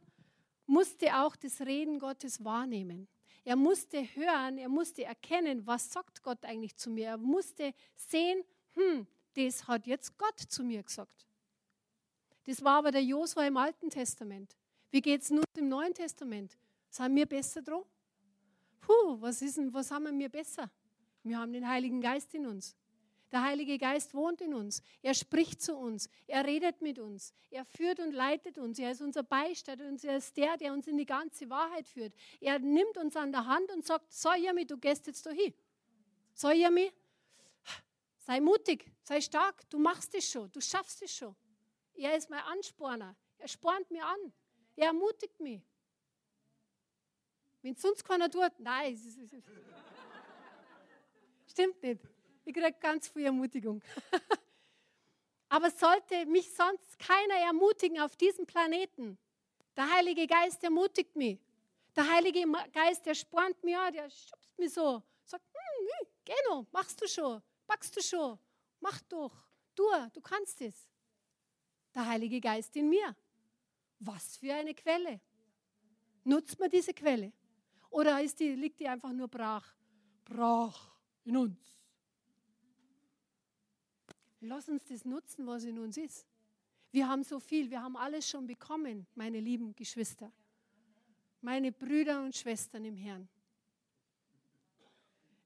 musste 0.67 1.15
auch 1.15 1.35
das 1.35 1.61
Reden 1.61 1.97
Gottes 1.97 2.43
wahrnehmen. 2.43 3.07
Er 3.43 3.55
musste 3.55 4.03
hören, 4.15 4.57
er 4.57 4.69
musste 4.69 5.05
erkennen, 5.05 5.65
was 5.65 5.91
sagt 5.91 6.21
Gott 6.21 6.43
eigentlich 6.43 6.75
zu 6.75 6.89
mir. 6.89 7.07
Er 7.07 7.17
musste 7.17 7.73
sehen, 7.95 8.43
hm, 8.75 9.07
das 9.33 9.67
hat 9.67 9.87
jetzt 9.87 10.17
Gott 10.17 10.39
zu 10.39 10.63
mir 10.63 10.83
gesagt. 10.83 11.25
Das 12.43 12.63
war 12.63 12.79
aber 12.79 12.91
der 12.91 13.03
Josua 13.03 13.47
im 13.47 13.57
Alten 13.57 13.89
Testament. 13.89 14.57
Wie 14.91 15.01
geht 15.01 15.21
es 15.21 15.31
nun 15.31 15.45
im 15.57 15.69
Neuen 15.69 15.93
Testament? 15.93 16.57
Sind 16.89 17.15
wir 17.15 17.25
besser 17.25 17.61
dran? 17.61 17.83
Puh, 18.81 19.21
was, 19.21 19.41
ist 19.41 19.57
denn, 19.57 19.73
was 19.73 19.89
haben 19.89 20.03
wir 20.03 20.11
mir 20.11 20.29
besser? 20.29 20.69
Wir 21.23 21.39
haben 21.39 21.53
den 21.53 21.67
Heiligen 21.67 22.01
Geist 22.01 22.33
in 22.33 22.45
uns. 22.45 22.75
Der 23.31 23.43
Heilige 23.43 23.77
Geist 23.77 24.13
wohnt 24.13 24.41
in 24.41 24.53
uns. 24.53 24.83
Er 25.01 25.13
spricht 25.13 25.61
zu 25.61 25.75
uns. 25.77 26.09
Er 26.27 26.45
redet 26.45 26.81
mit 26.81 26.99
uns. 26.99 27.33
Er 27.49 27.63
führt 27.63 27.99
und 27.99 28.11
leitet 28.11 28.57
uns. 28.57 28.77
Er 28.77 28.91
ist 28.91 29.01
unser 29.01 29.23
Beistand 29.23 29.81
und 29.81 30.03
er 30.03 30.17
ist 30.17 30.35
der, 30.35 30.57
der 30.57 30.73
uns 30.73 30.87
in 30.87 30.97
die 30.97 31.05
ganze 31.05 31.49
Wahrheit 31.49 31.87
führt. 31.87 32.13
Er 32.41 32.59
nimmt 32.59 32.97
uns 32.97 33.15
an 33.15 33.31
der 33.31 33.45
Hand 33.45 33.71
und 33.71 33.85
sagt, 33.85 34.11
so 34.11 34.33
Jami, 34.33 34.65
du 34.65 34.77
gehst 34.77 35.07
jetzt 35.07 35.25
da 35.25 35.31
hin. 35.31 35.53
So 36.33 36.49
Jami, 36.49 36.91
Sei 38.23 38.39
mutig, 38.39 38.85
sei 39.03 39.19
stark, 39.19 39.67
du 39.69 39.79
machst 39.79 40.13
es 40.13 40.29
schon, 40.29 40.51
du 40.51 40.61
schaffst 40.61 41.01
es 41.01 41.13
schon. 41.13 41.35
Er 41.95 42.15
ist 42.15 42.29
mein 42.29 42.43
Ansporner, 42.43 43.15
er 43.39 43.47
spornt 43.47 43.89
mir 43.89 44.05
an, 44.05 44.31
er 44.75 44.87
ermutigt 44.87 45.39
mich. 45.39 45.61
Wenn 47.63 47.75
sonst 47.75 48.03
keiner 48.03 48.29
tut, 48.29 48.51
nein, 48.59 48.95
stimmt 51.51 51.81
nicht. 51.83 52.01
Ich 52.45 52.53
kriege 52.53 52.75
ganz 52.79 53.07
viel 53.07 53.25
Ermutigung. 53.25 53.81
Aber 55.49 55.69
sollte 55.69 56.25
mich 56.25 56.51
sonst 56.53 56.97
keiner 56.97 57.35
ermutigen 57.45 57.99
auf 57.99 58.15
diesem 58.15 58.45
Planeten, 58.45 59.17
der 59.75 59.91
Heilige 59.91 60.25
Geist 60.27 60.63
ermutigt 60.63 61.15
mich. 61.15 61.39
Der 61.95 62.09
Heilige 62.09 62.45
Geist, 62.73 63.05
der 63.05 63.15
spornt 63.15 63.63
mich 63.63 63.75
an, 63.75 63.93
der 63.93 64.09
schubst 64.09 64.57
mich 64.57 64.73
so, 64.73 65.03
sagt, 65.25 65.45
hm, 65.45 66.07
geh 66.23 66.33
noch, 66.49 66.65
machst 66.71 67.01
du 67.01 67.07
schon 67.07 67.41
packst 67.71 67.95
du 67.95 68.01
schon. 68.01 68.37
Mach 68.81 68.99
doch. 69.03 69.31
Du, 69.75 69.83
du 70.13 70.19
kannst 70.19 70.61
es. 70.61 70.75
Der 71.95 72.05
Heilige 72.05 72.41
Geist 72.41 72.75
in 72.75 72.89
mir. 72.89 73.15
Was 73.99 74.37
für 74.37 74.53
eine 74.53 74.73
Quelle. 74.73 75.21
Nutzt 76.25 76.59
man 76.59 76.69
diese 76.69 76.93
Quelle? 76.93 77.31
Oder 77.89 78.21
die, 78.25 78.55
liegt 78.55 78.79
die 78.79 78.87
einfach 78.87 79.13
nur 79.13 79.29
brach? 79.29 79.65
Brach 80.25 80.90
in 81.23 81.37
uns. 81.37 81.77
Lass 84.41 84.67
uns 84.69 84.83
das 84.85 85.05
nutzen, 85.05 85.45
was 85.45 85.63
in 85.63 85.77
uns 85.77 85.97
ist. 85.97 86.25
Wir 86.91 87.07
haben 87.07 87.23
so 87.23 87.39
viel, 87.39 87.69
wir 87.69 87.81
haben 87.81 87.95
alles 87.95 88.27
schon 88.27 88.47
bekommen, 88.47 89.07
meine 89.15 89.39
lieben 89.39 89.75
Geschwister, 89.75 90.31
meine 91.41 91.71
Brüder 91.71 92.23
und 92.23 92.35
Schwestern 92.35 92.83
im 92.85 92.97
Herrn. 92.97 93.29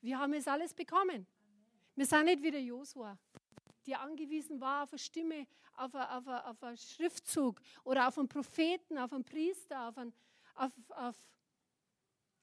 Wir 0.02 0.18
haben 0.18 0.34
es 0.34 0.48
alles 0.48 0.74
bekommen. 0.74 1.28
Wir 1.96 2.06
sind 2.06 2.26
nicht 2.26 2.42
wie 2.42 2.52
der 2.52 2.64
Josua, 2.64 3.18
der 3.86 4.02
angewiesen 4.02 4.60
war 4.60 4.84
auf 4.84 4.92
eine 4.92 5.00
Stimme, 5.00 5.48
auf, 5.76 5.94
eine, 5.94 6.12
auf, 6.12 6.28
eine, 6.28 6.46
auf 6.46 6.64
einen 6.64 6.78
Schriftzug 6.78 7.62
oder 7.84 8.08
auf 8.08 8.18
einen 8.18 8.28
Propheten, 8.28 8.98
auf 8.98 9.14
einen 9.14 9.24
Priester, 9.24 9.88
auf 9.90 9.98
einen, 9.98 10.14
auf, 10.56 10.72
auf 10.90 11.16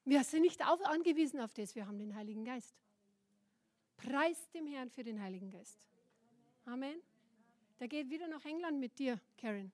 wir 0.05 0.23
sind 0.25 0.43
nicht 0.43 0.67
auf, 0.67 0.85
angewiesen 0.85 1.41
auf 1.41 1.55
das, 1.55 1.75
wir 1.75 1.87
haben 1.87 1.99
den 1.99 2.15
Heiligen 2.15 2.45
Geist. 2.45 2.75
Preis 4.03 4.51
dem 4.51 4.67
Herrn 4.67 4.91
für 4.91 5.05
den 5.05 5.23
Heiligen 5.23 5.49
Geist. 5.49 5.79
Amen. 6.65 7.01
Der 7.79 7.87
geht 7.87 8.11
wieder 8.11 8.27
nach 8.27 8.45
England 8.45 8.81
mit 8.81 8.99
dir, 8.99 9.21
Karen. 9.37 9.73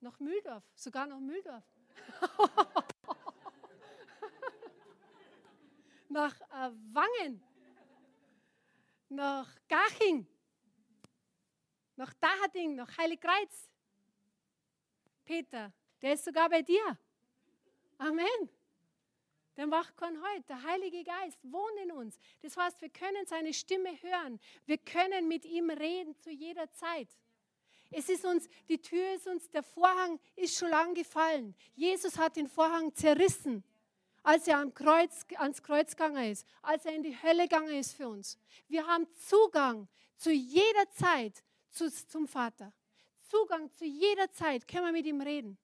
Nach 0.00 0.18
Mühldorf, 0.18 0.64
sogar 0.74 1.06
nach 1.06 1.20
Mühldorf. 1.20 1.64
nach 6.08 6.40
äh, 6.40 6.70
Wangen, 6.92 7.42
nach 9.10 9.54
Gaching, 9.68 10.26
nach 11.96 12.14
Dahading, 12.14 12.74
nach 12.74 12.96
Heiligkreuz. 12.96 13.70
Peter, 15.26 15.74
der 16.00 16.14
ist 16.14 16.24
sogar 16.24 16.48
bei 16.48 16.62
dir. 16.62 16.98
Amen. 17.98 18.55
Der 19.56 19.66
macht 19.66 19.96
kein 19.96 20.20
heute. 20.20 20.44
Der 20.48 20.62
Heilige 20.62 21.02
Geist 21.02 21.38
wohnt 21.42 21.78
in 21.82 21.92
uns. 21.92 22.18
Das 22.42 22.56
heißt, 22.56 22.80
wir 22.80 22.90
können 22.90 23.26
seine 23.26 23.54
Stimme 23.54 23.90
hören. 24.02 24.38
Wir 24.66 24.78
können 24.78 25.28
mit 25.28 25.44
ihm 25.44 25.70
reden 25.70 26.14
zu 26.18 26.30
jeder 26.30 26.70
Zeit. 26.72 27.08
Es 27.90 28.08
ist 28.08 28.24
uns, 28.24 28.48
die 28.68 28.80
Tür 28.80 29.14
ist 29.14 29.26
uns, 29.26 29.48
der 29.50 29.62
Vorhang 29.62 30.18
ist 30.34 30.58
schon 30.58 30.70
lang 30.70 30.94
gefallen. 30.94 31.54
Jesus 31.74 32.18
hat 32.18 32.36
den 32.36 32.48
Vorhang 32.48 32.92
zerrissen 32.94 33.64
als 34.26 34.48
er 34.48 34.58
am 34.58 34.74
Kreuz, 34.74 35.24
ans 35.36 35.62
Kreuz 35.62 35.92
gegangen 35.92 36.32
ist, 36.32 36.44
als 36.60 36.84
er 36.84 36.96
in 36.96 37.04
die 37.04 37.16
Hölle 37.22 37.44
gegangen 37.44 37.78
ist 37.78 37.94
für 37.94 38.08
uns. 38.08 38.36
Wir 38.66 38.84
haben 38.84 39.06
Zugang 39.14 39.86
zu 40.16 40.32
jeder 40.32 40.90
Zeit 40.90 41.44
zu, 41.70 41.88
zum 42.08 42.26
Vater. 42.26 42.72
Zugang 43.20 43.70
zu 43.70 43.84
jeder 43.84 44.28
Zeit 44.32 44.66
können 44.66 44.86
wir 44.86 44.92
mit 44.92 45.06
ihm 45.06 45.20
reden. 45.20 45.56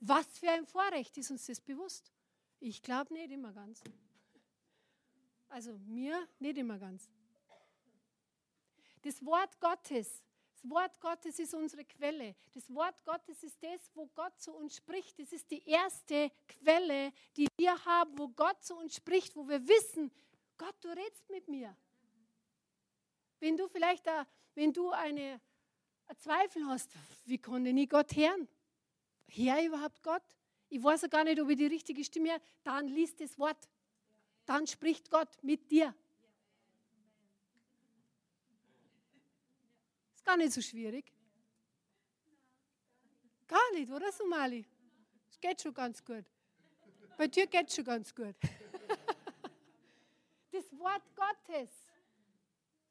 Was 0.00 0.26
für 0.26 0.50
ein 0.50 0.66
Vorrecht 0.66 1.16
ist 1.18 1.30
uns 1.30 1.46
das 1.46 1.60
bewusst? 1.60 2.12
Ich 2.60 2.82
glaube 2.82 3.12
nicht 3.12 3.30
immer 3.30 3.52
ganz. 3.52 3.82
Also 5.48 5.78
mir 5.78 6.28
nicht 6.38 6.58
immer 6.58 6.78
ganz. 6.78 7.08
Das 9.02 9.24
Wort 9.24 9.58
Gottes 9.60 10.22
das 10.60 10.68
Wort 10.70 11.00
Gottes 11.00 11.38
ist 11.38 11.54
unsere 11.54 11.84
Quelle. 11.84 12.34
Das 12.52 12.68
Wort 12.74 13.04
Gottes 13.04 13.44
ist 13.44 13.62
das, 13.62 13.90
wo 13.94 14.06
Gott 14.08 14.40
zu 14.40 14.52
uns 14.52 14.74
spricht. 14.76 15.16
Das 15.20 15.32
ist 15.32 15.48
die 15.52 15.62
erste 15.64 16.32
Quelle, 16.48 17.12
die 17.36 17.46
wir 17.56 17.84
haben, 17.84 18.18
wo 18.18 18.28
Gott 18.28 18.64
zu 18.64 18.74
uns 18.74 18.96
spricht, 18.96 19.36
wo 19.36 19.48
wir 19.48 19.66
wissen, 19.68 20.10
Gott, 20.56 20.74
du 20.80 20.88
redest 20.88 21.30
mit 21.30 21.46
mir. 21.46 21.76
Wenn 23.38 23.56
du 23.56 23.68
vielleicht, 23.68 24.04
da, 24.04 24.26
wenn 24.56 24.72
du 24.72 24.90
eine, 24.90 25.40
eine 26.08 26.18
Zweifel 26.18 26.66
hast, 26.66 26.90
wie 27.24 27.38
konnte 27.38 27.70
ich 27.70 27.88
Gott 27.88 28.16
hören? 28.16 28.48
Hör 29.28 29.64
überhaupt 29.64 30.02
Gott? 30.02 30.24
Ich 30.68 30.82
weiß 30.82 31.02
ja 31.02 31.08
gar 31.08 31.24
nicht, 31.24 31.40
ob 31.40 31.48
ich 31.48 31.56
die 31.56 31.66
richtige 31.66 32.04
Stimme 32.04 32.32
höre. 32.32 32.40
Dann 32.62 32.88
liest 32.88 33.20
das 33.20 33.38
Wort. 33.38 33.68
Dann 34.44 34.66
spricht 34.66 35.10
Gott 35.10 35.42
mit 35.42 35.70
dir. 35.70 35.94
Gar 40.24 40.36
nicht 40.36 40.52
so 40.52 40.60
schwierig. 40.60 41.10
Gar 43.46 43.72
nicht, 43.72 43.90
oder 43.90 44.12
Somali? 44.12 44.66
Es 45.30 45.40
geht 45.40 45.62
schon 45.62 45.72
ganz 45.72 46.04
gut. 46.04 46.26
Bei 47.16 47.26
dir 47.26 47.46
geht 47.46 47.68
es 47.68 47.76
schon 47.76 47.84
ganz 47.84 48.14
gut. 48.14 48.36
Das 50.50 50.78
Wort 50.78 51.02
Gottes. 51.14 51.70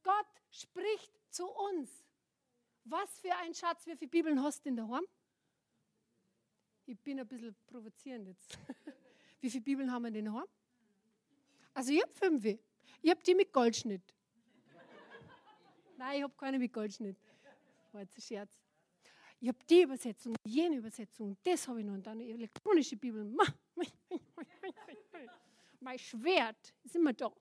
Gott 0.04 0.28
spricht 0.52 1.12
zu 1.30 1.48
uns. 1.48 1.90
Was 2.86 3.20
für 3.20 3.36
ein 3.36 3.54
Schatz, 3.54 3.86
wie 3.86 3.96
viele 3.98 4.10
Bibeln 4.10 4.42
hast 4.42 4.64
du 4.64 4.70
in 4.70 4.76
der 4.78 4.88
Hand? 4.88 5.08
Ich 6.90 6.98
bin 7.00 7.20
ein 7.20 7.28
bisschen 7.28 7.54
provozierend 7.68 8.28
jetzt. 8.30 8.58
Wie 9.42 9.50
viele 9.50 9.64
Bibeln 9.64 9.92
haben 9.92 10.04
wir 10.04 10.12
denn 10.12 10.24
noch? 10.24 10.48
Also 11.74 11.92
ich 11.92 12.02
habe 12.02 12.14
fünf. 12.14 12.46
Ich 13.02 13.10
habe 13.10 13.22
die 13.22 13.36
mit 13.36 13.52
Goldschnitt. 13.52 14.16
Nein, 15.98 16.18
ich 16.18 16.24
habe 16.24 16.34
keine 16.38 16.58
mit 16.58 16.72
Goldschnitt. 16.72 17.18
War 17.92 18.02
jetzt 18.02 18.18
ein 18.18 18.22
Scherz. 18.22 18.58
Ich 19.40 19.50
habe 19.50 19.58
die 19.70 19.82
Übersetzung, 19.82 20.34
jene 20.46 20.78
Übersetzung, 20.78 21.38
das 21.44 21.68
habe 21.68 21.82
ich 21.82 21.86
noch 21.86 21.94
und 21.94 22.08
dann 22.08 22.22
elektronische 22.22 22.96
Bibel. 22.96 23.36
Mein 25.80 26.00
Schwert 26.00 26.74
ist 26.84 26.96
immer 26.96 27.14
da. 27.14 27.32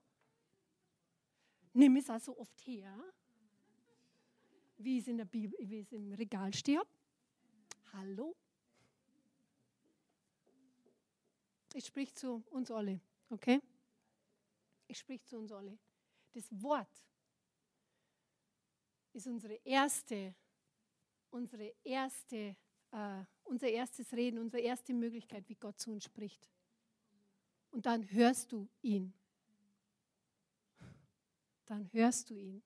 Nimm 1.73 1.97
es 1.97 2.11
also 2.11 2.37
oft 2.37 2.67
her, 2.67 2.99
wie 4.77 4.99
es 4.99 5.07
in 5.07 5.19
der 5.19 5.25
Bibel, 5.25 5.57
wie 5.61 5.79
es 5.79 5.93
im 5.93 6.13
Regal 6.13 6.53
steht. 6.53 6.87
Hallo? 7.93 8.37
Ich 11.77 11.85
sprich 11.85 12.15
zu 12.15 12.43
uns 12.51 12.71
alle, 12.71 13.01
okay? 13.29 13.61
Ich 14.89 14.99
sprich 14.99 15.23
zu 15.25 15.39
uns 15.39 15.53
alle. 15.53 15.79
Das 16.33 16.45
Wort 16.62 17.05
ist 19.12 19.27
unsere 19.27 19.55
erste 19.65 20.35
unsere 21.37 21.75
erste, 21.85 22.57
äh, 22.91 23.25
unser 23.45 23.69
erstes 23.69 24.12
Reden, 24.12 24.39
unsere 24.39 24.62
erste 24.62 24.95
Möglichkeit, 24.95 25.49
wie 25.49 25.55
Gott 25.55 25.79
zu 25.79 25.93
uns 25.93 26.05
spricht. 26.05 26.49
Und 27.71 27.87
dann 27.87 28.11
hörst 28.11 28.53
du 28.53 28.69
ihn. 28.83 29.12
Dann 31.67 31.93
hörst 31.93 32.31
du 32.31 32.35
ihn. 32.35 32.62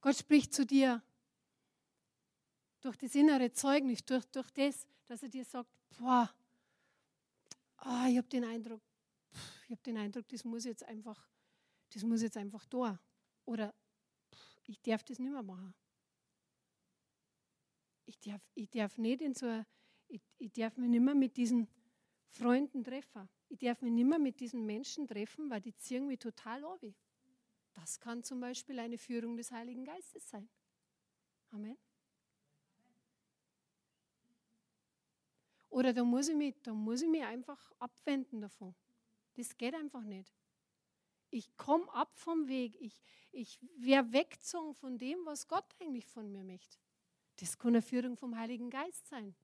Gott 0.00 0.16
spricht 0.16 0.52
zu 0.52 0.66
dir 0.66 1.02
durch 2.80 2.96
das 2.96 3.14
innere 3.14 3.52
Zeugnis, 3.52 4.04
durch, 4.04 4.24
durch 4.26 4.50
das, 4.50 4.86
dass 5.06 5.22
er 5.22 5.28
dir 5.28 5.44
sagt, 5.44 5.70
boah, 5.98 6.32
oh, 7.84 8.06
ich 8.08 8.16
habe 8.16 8.28
den 8.28 8.44
Eindruck, 8.44 8.82
ich 9.64 9.70
habe 9.70 9.82
den 9.82 9.96
Eindruck, 9.98 10.28
das 10.28 10.44
muss 10.44 10.64
jetzt 10.64 10.84
einfach, 10.84 11.28
das 11.92 12.02
muss 12.02 12.22
jetzt 12.22 12.36
einfach 12.36 12.64
da. 12.66 13.00
Oder 13.44 13.74
ich 14.64 14.80
darf 14.82 15.04
das 15.04 15.18
nicht 15.18 15.32
mehr 15.32 15.42
machen 15.42 15.74
ich 18.06 18.18
darf, 18.20 18.40
ich 18.54 18.70
darf 18.70 18.96
nicht 18.98 19.20
in 19.20 19.34
so 19.34 19.64
ich, 20.08 20.22
ich 20.38 20.52
darf 20.52 20.76
mich 20.76 20.88
nicht 20.88 21.02
mehr 21.02 21.14
mit 21.14 21.36
diesen 21.36 21.68
Freunden 22.30 22.84
treffen. 22.84 23.28
Ich 23.48 23.58
darf 23.58 23.82
mich 23.82 23.92
nicht 23.92 24.06
mehr 24.06 24.18
mit 24.18 24.38
diesen 24.38 24.64
Menschen 24.64 25.06
treffen, 25.06 25.50
weil 25.50 25.60
die 25.60 25.74
ziehen 25.74 26.06
mich 26.06 26.20
total 26.20 26.64
ab. 26.64 26.80
Das 27.74 27.98
kann 27.98 28.22
zum 28.22 28.40
Beispiel 28.40 28.78
eine 28.78 28.98
Führung 28.98 29.36
des 29.36 29.50
Heiligen 29.50 29.84
Geistes 29.84 30.28
sein. 30.28 30.48
Amen. 31.50 31.76
Oder 35.76 35.92
da 35.92 36.04
muss, 36.04 36.26
ich 36.28 36.34
mich, 36.34 36.54
da 36.62 36.72
muss 36.72 37.02
ich 37.02 37.08
mich 37.08 37.22
einfach 37.22 37.70
abwenden 37.80 38.40
davon. 38.40 38.74
Das 39.34 39.58
geht 39.58 39.74
einfach 39.74 40.04
nicht. 40.04 40.34
Ich 41.28 41.54
komme 41.58 41.92
ab 41.92 42.16
vom 42.16 42.48
Weg. 42.48 42.80
Ich, 42.80 43.02
ich 43.30 43.60
werde 43.76 44.10
weggezogen 44.14 44.72
von 44.72 44.96
dem, 44.96 45.18
was 45.26 45.46
Gott 45.48 45.66
eigentlich 45.78 46.06
von 46.06 46.32
mir 46.32 46.44
möchte. 46.44 46.78
Das 47.40 47.58
kann 47.58 47.74
eine 47.74 47.82
Führung 47.82 48.16
vom 48.16 48.38
Heiligen 48.38 48.70
Geist 48.70 49.06
sein. 49.06 49.36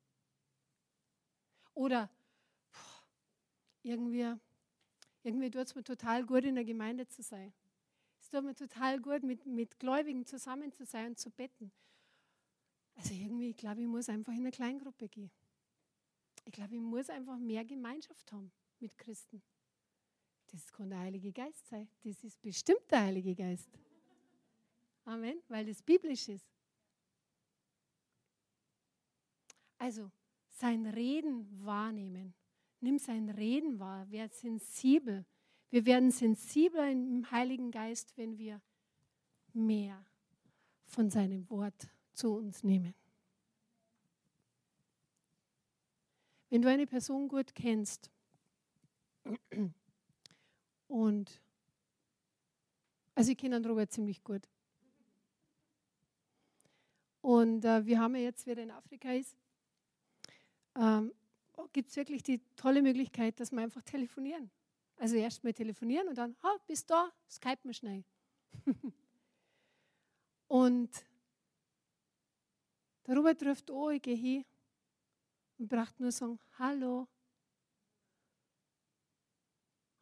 Oder 1.74 2.08
boah, 2.70 3.04
irgendwie, 3.82 4.34
irgendwie 5.24 5.50
tut 5.50 5.66
es 5.66 5.74
mir 5.74 5.84
total 5.84 6.24
gut, 6.24 6.44
in 6.44 6.54
der 6.54 6.64
Gemeinde 6.64 7.06
zu 7.06 7.22
sein. 7.22 7.52
Es 8.18 8.30
tut 8.30 8.42
mir 8.42 8.54
total 8.54 9.02
gut, 9.02 9.22
mit, 9.22 9.44
mit 9.44 9.78
Gläubigen 9.78 10.24
zusammen 10.24 10.72
zu 10.72 10.86
sein 10.86 11.08
und 11.08 11.18
zu 11.18 11.30
betten. 11.30 11.70
Also 12.94 13.12
irgendwie, 13.12 13.50
ich 13.50 13.56
glaube, 13.58 13.82
ich 13.82 13.86
muss 13.86 14.08
einfach 14.08 14.32
in 14.32 14.38
eine 14.38 14.50
Kleingruppe 14.50 15.10
gehen. 15.10 15.30
Ich 16.44 16.52
glaube, 16.52 16.74
ich 16.74 16.80
muss 16.80 17.08
einfach 17.08 17.38
mehr 17.38 17.64
Gemeinschaft 17.64 18.32
haben 18.32 18.50
mit 18.80 18.96
Christen. 18.98 19.42
Das 20.48 20.70
kann 20.72 20.90
der 20.90 20.98
Heilige 20.98 21.32
Geist 21.32 21.66
sein. 21.68 21.88
Das 22.04 22.22
ist 22.24 22.40
bestimmt 22.42 22.90
der 22.90 23.02
Heilige 23.02 23.34
Geist. 23.34 23.70
Amen, 25.04 25.40
weil 25.48 25.66
das 25.66 25.82
biblisch 25.82 26.28
ist. 26.28 26.46
Also 29.78 30.10
sein 30.48 30.86
Reden 30.86 31.48
wahrnehmen. 31.64 32.34
Nimm 32.80 32.98
sein 32.98 33.30
Reden 33.30 33.78
wahr, 33.78 34.08
werd 34.10 34.34
sensibel. 34.34 35.24
Wir 35.70 35.86
werden 35.86 36.10
sensibler 36.10 36.90
im 36.90 37.28
Heiligen 37.30 37.70
Geist, 37.70 38.16
wenn 38.16 38.36
wir 38.38 38.60
mehr 39.52 40.04
von 40.84 41.10
seinem 41.10 41.48
Wort 41.48 41.88
zu 42.12 42.34
uns 42.34 42.62
nehmen. 42.62 42.94
Wenn 46.52 46.60
du 46.60 46.68
eine 46.68 46.86
Person 46.86 47.28
gut 47.28 47.54
kennst 47.54 48.10
und 50.86 51.40
also 53.14 53.32
ich 53.32 53.38
kenne 53.38 53.58
den 53.58 53.70
Robert 53.70 53.90
ziemlich 53.90 54.22
gut. 54.22 54.46
Und 57.22 57.64
äh, 57.64 57.86
wir 57.86 57.98
haben 57.98 58.14
ja 58.16 58.20
jetzt, 58.20 58.44
wer 58.46 58.58
in 58.58 58.70
Afrika 58.70 59.12
ist, 59.12 59.34
ähm, 60.76 61.14
gibt 61.72 61.88
es 61.88 61.96
wirklich 61.96 62.22
die 62.22 62.42
tolle 62.54 62.82
Möglichkeit, 62.82 63.40
dass 63.40 63.50
wir 63.50 63.62
einfach 63.62 63.80
telefonieren. 63.80 64.50
Also 64.96 65.16
erst 65.16 65.44
mal 65.44 65.54
telefonieren 65.54 66.06
und 66.08 66.18
dann, 66.18 66.36
ah, 66.42 66.58
bist 66.66 66.90
da, 66.90 67.10
Skype 67.30 67.60
mir 67.62 67.72
schnell. 67.72 68.04
und 70.48 70.90
der 73.06 73.16
Robert 73.16 73.42
ruft 73.42 73.70
an, 73.70 73.92
ich 73.92 74.02
gehe 74.02 74.16
hin 74.16 74.44
und 75.62 75.68
braucht 75.68 76.00
nur 76.00 76.10
sagen, 76.10 76.40
hallo. 76.58 77.06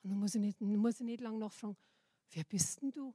Und 0.02 0.10
dann 0.10 0.18
muss 0.18 0.34
ich 0.34 0.40
nicht, 0.40 0.58
muss 0.58 1.00
ich 1.00 1.06
nicht 1.06 1.20
lange 1.20 1.38
nachfragen, 1.38 1.76
wer 2.30 2.44
bist 2.44 2.80
denn 2.80 2.90
du? 2.90 3.14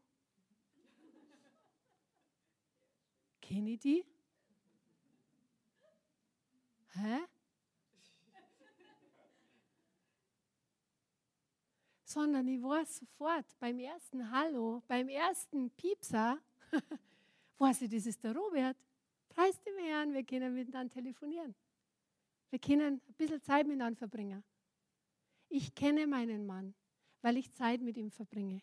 Kenne 3.42 3.72
ich 3.72 3.80
die? 3.80 4.06
Hä? 6.94 7.20
sondern 12.08 12.48
ich 12.48 12.64
weiß 12.64 12.98
sofort 13.00 13.46
beim 13.60 13.78
ersten 13.78 14.32
Hallo, 14.32 14.82
beim 14.88 15.10
ersten 15.10 15.70
Piepser, 15.72 16.40
weiß 17.58 17.82
ich, 17.82 17.90
das 17.90 18.06
ist 18.06 18.24
der 18.24 18.34
Robert. 18.34 18.78
Preis 19.28 19.62
dem 19.64 19.78
Herrn, 19.80 20.14
wir 20.14 20.24
können 20.24 20.54
miteinander 20.54 20.94
telefonieren. 20.94 21.54
Wir 22.50 22.60
können 22.60 23.02
ein 23.08 23.14
bisschen 23.16 23.42
Zeit 23.42 23.68
miteinander 23.68 23.98
verbringen. 23.98 24.44
Ich 25.50 25.76
kenne 25.76 26.08
meinen 26.08 26.46
Mann, 26.46 26.74
weil 27.22 27.38
ich 27.38 27.52
Zeit 27.54 27.82
mit 27.82 27.98
ihm 27.98 28.12
verbringe. 28.12 28.62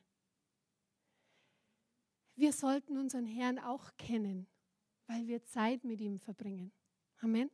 Wir 2.35 2.53
sollten 2.53 2.97
unseren 2.97 3.27
Herrn 3.27 3.59
auch 3.59 3.97
kennen, 3.97 4.47
weil 5.07 5.27
wir 5.27 5.45
Zeit 5.45 5.85
mit 5.85 6.01
ihm 6.01 6.19
verbringen. 6.19 6.73
Amen. 7.21 7.51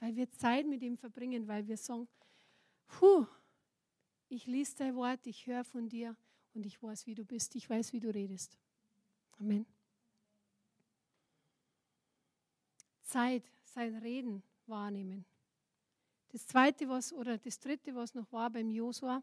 Weil 0.00 0.14
wir 0.16 0.30
Zeit 0.30 0.66
mit 0.66 0.82
ihm 0.82 0.96
verbringen, 0.96 1.48
weil 1.48 1.66
wir 1.66 1.76
sagen, 1.76 2.06
puh, 2.86 3.26
ich 4.28 4.46
lese 4.46 4.76
dein 4.76 4.94
Wort, 4.94 5.26
ich 5.26 5.46
höre 5.46 5.64
von 5.64 5.88
dir 5.88 6.16
und 6.54 6.66
ich 6.66 6.82
weiß, 6.82 7.06
wie 7.06 7.14
du 7.14 7.24
bist, 7.24 7.54
ich 7.56 7.68
weiß, 7.68 7.92
wie 7.92 8.00
du 8.00 8.12
redest. 8.12 8.58
Amen. 9.38 9.66
Zeit, 13.02 13.44
sein 13.64 13.96
Reden 13.96 14.42
wahrnehmen. 14.66 15.24
Das 16.34 16.48
zweite, 16.48 16.88
was 16.88 17.12
oder 17.12 17.38
das 17.38 17.60
dritte, 17.60 17.94
was 17.94 18.12
noch 18.12 18.32
war 18.32 18.50
beim 18.50 18.68
Josua, 18.68 19.22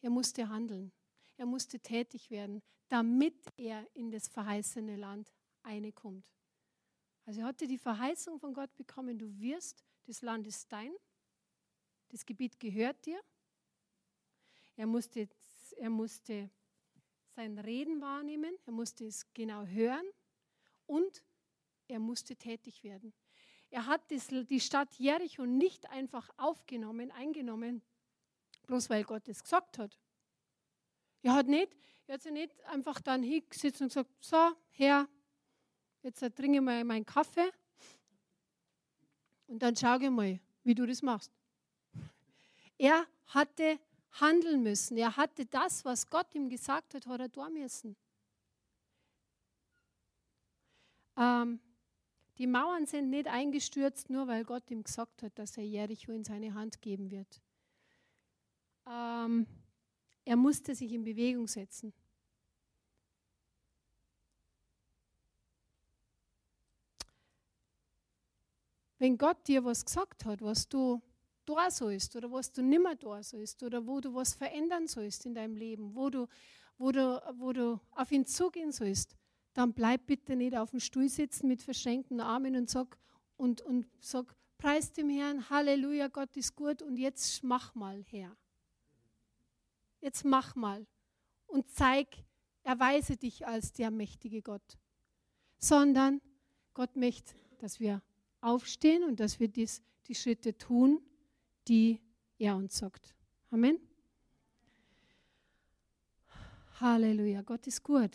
er 0.00 0.08
musste 0.08 0.48
handeln. 0.48 0.90
Er 1.36 1.44
musste 1.44 1.78
tätig 1.78 2.30
werden, 2.30 2.62
damit 2.88 3.36
er 3.58 3.86
in 3.94 4.10
das 4.10 4.26
verheißene 4.26 4.96
Land 4.96 5.34
einkommt. 5.62 6.24
Also 7.26 7.40
er 7.40 7.46
hatte 7.48 7.66
die 7.66 7.76
Verheißung 7.76 8.40
von 8.40 8.54
Gott 8.54 8.74
bekommen, 8.74 9.18
du 9.18 9.38
wirst, 9.38 9.84
das 10.06 10.22
Land 10.22 10.46
ist 10.46 10.72
dein, 10.72 10.94
das 12.08 12.24
Gebiet 12.24 12.58
gehört 12.58 13.04
dir 13.04 13.20
er 14.76 14.86
musste, 14.86 15.28
er 15.76 15.90
musste 15.90 16.50
sein 17.34 17.58
Reden 17.58 18.00
wahrnehmen, 18.00 18.56
er 18.64 18.72
musste 18.72 19.06
es 19.06 19.26
genau 19.34 19.64
hören 19.64 20.06
und 20.86 21.22
er 21.88 21.98
musste 21.98 22.34
tätig 22.34 22.82
werden. 22.82 23.12
Er 23.76 23.84
hat 23.84 24.10
die 24.10 24.58
Stadt 24.58 24.94
Jericho 24.94 25.44
nicht 25.44 25.84
einfach 25.90 26.30
aufgenommen, 26.38 27.10
eingenommen, 27.10 27.82
bloß 28.66 28.88
weil 28.88 29.04
Gott 29.04 29.28
es 29.28 29.42
gesagt 29.42 29.76
hat. 29.76 30.00
Er 31.20 31.34
hat, 31.34 31.46
nicht, 31.46 31.76
er 32.06 32.14
hat 32.14 32.22
sich 32.22 32.32
nicht 32.32 32.58
einfach 32.64 33.02
dann 33.02 33.22
hingesetzt 33.22 33.82
und 33.82 33.88
gesagt, 33.88 34.10
so, 34.18 34.52
Herr, 34.70 35.06
jetzt 36.00 36.20
trinke 36.20 36.54
ich 36.54 36.60
mal 36.62 36.84
meinen 36.84 37.04
Kaffee 37.04 37.52
und 39.46 39.58
dann 39.58 39.76
schaue 39.76 40.02
ich 40.04 40.08
mal, 40.08 40.40
wie 40.64 40.74
du 40.74 40.86
das 40.86 41.02
machst. 41.02 41.30
Er 42.78 43.06
hatte 43.26 43.78
handeln 44.12 44.62
müssen. 44.62 44.96
Er 44.96 45.14
hatte 45.18 45.44
das, 45.44 45.84
was 45.84 46.08
Gott 46.08 46.34
ihm 46.34 46.48
gesagt 46.48 46.94
hat, 46.94 47.06
hat 47.06 47.20
er 47.20 47.30
tun 47.30 47.52
müssen. 47.52 47.94
Ähm, 51.18 51.60
Die 52.38 52.46
Mauern 52.46 52.86
sind 52.86 53.08
nicht 53.08 53.28
eingestürzt, 53.28 54.10
nur 54.10 54.28
weil 54.28 54.44
Gott 54.44 54.70
ihm 54.70 54.82
gesagt 54.82 55.22
hat, 55.22 55.38
dass 55.38 55.56
er 55.56 55.64
Jericho 55.64 56.12
in 56.12 56.24
seine 56.24 56.52
Hand 56.52 56.82
geben 56.82 57.10
wird. 57.10 57.40
Ähm, 58.86 59.46
er 60.24 60.36
musste 60.36 60.74
sich 60.74 60.92
in 60.92 61.04
Bewegung 61.04 61.46
setzen. 61.46 61.94
Wenn 68.98 69.18
Gott 69.18 69.46
dir 69.46 69.64
was 69.64 69.84
gesagt 69.84 70.24
hat, 70.24 70.40
was 70.42 70.68
du 70.68 71.00
da 71.44 71.70
sollst 71.70 72.16
oder 72.16 72.30
was 72.32 72.52
du 72.52 72.62
nimmer 72.62 72.96
da 72.96 73.22
sollst 73.22 73.62
oder 73.62 73.86
wo 73.86 74.00
du 74.00 74.14
was 74.14 74.34
verändern 74.34 74.88
sollst 74.88 75.26
in 75.26 75.34
deinem 75.34 75.54
Leben, 75.54 75.94
wo 75.94 76.10
du, 76.10 76.26
wo 76.78 76.92
du, 76.92 77.22
wo 77.38 77.52
du 77.52 77.80
auf 77.92 78.10
ihn 78.10 78.26
zugehen 78.26 78.72
sollst, 78.72 79.16
dann 79.56 79.72
bleib 79.72 80.06
bitte 80.06 80.36
nicht 80.36 80.54
auf 80.54 80.70
dem 80.70 80.80
Stuhl 80.80 81.08
sitzen 81.08 81.48
mit 81.48 81.62
verschränkten 81.62 82.20
Armen 82.20 82.56
und 82.56 82.68
sag, 82.68 82.98
und, 83.38 83.62
und 83.62 83.86
sag, 84.00 84.36
preis 84.58 84.92
dem 84.92 85.08
Herrn, 85.08 85.48
Halleluja, 85.48 86.08
Gott 86.08 86.36
ist 86.36 86.54
gut 86.54 86.82
und 86.82 86.98
jetzt 86.98 87.42
mach 87.42 87.74
mal, 87.74 88.04
Herr. 88.10 88.36
Jetzt 90.02 90.26
mach 90.26 90.56
mal 90.56 90.86
und 91.46 91.70
zeig, 91.70 92.08
erweise 92.64 93.16
dich 93.16 93.46
als 93.46 93.72
der 93.72 93.90
mächtige 93.90 94.42
Gott. 94.42 94.76
Sondern 95.58 96.20
Gott 96.74 96.94
möchte, 96.94 97.34
dass 97.58 97.80
wir 97.80 98.02
aufstehen 98.42 99.04
und 99.04 99.20
dass 99.20 99.40
wir 99.40 99.48
dies, 99.48 99.82
die 100.06 100.14
Schritte 100.14 100.58
tun, 100.58 101.00
die 101.66 102.02
er 102.38 102.56
uns 102.56 102.76
sagt. 102.76 103.14
Amen. 103.50 103.80
Halleluja, 106.78 107.40
Gott 107.40 107.66
ist 107.66 107.82
gut. 107.82 108.10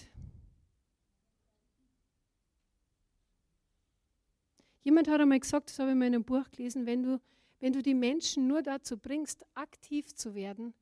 Jemand 4.84 5.08
hat 5.08 5.22
einmal 5.22 5.40
gesagt, 5.40 5.70
das 5.70 5.80
habe 5.80 5.90
ich 5.90 5.94
in 5.94 6.00
meinem 6.00 6.24
Buch 6.24 6.50
gelesen, 6.52 6.86
wenn 6.86 7.04
du, 7.04 7.22
wenn 7.60 7.74
du 7.74 7.84
die 7.84 7.94
Menschen 7.94 8.48
nur 8.48 8.64
dazu 8.64 8.98
bringst, 8.98 9.46
aktiv 9.54 10.14
zu 10.16 10.34
werden, 10.34 10.74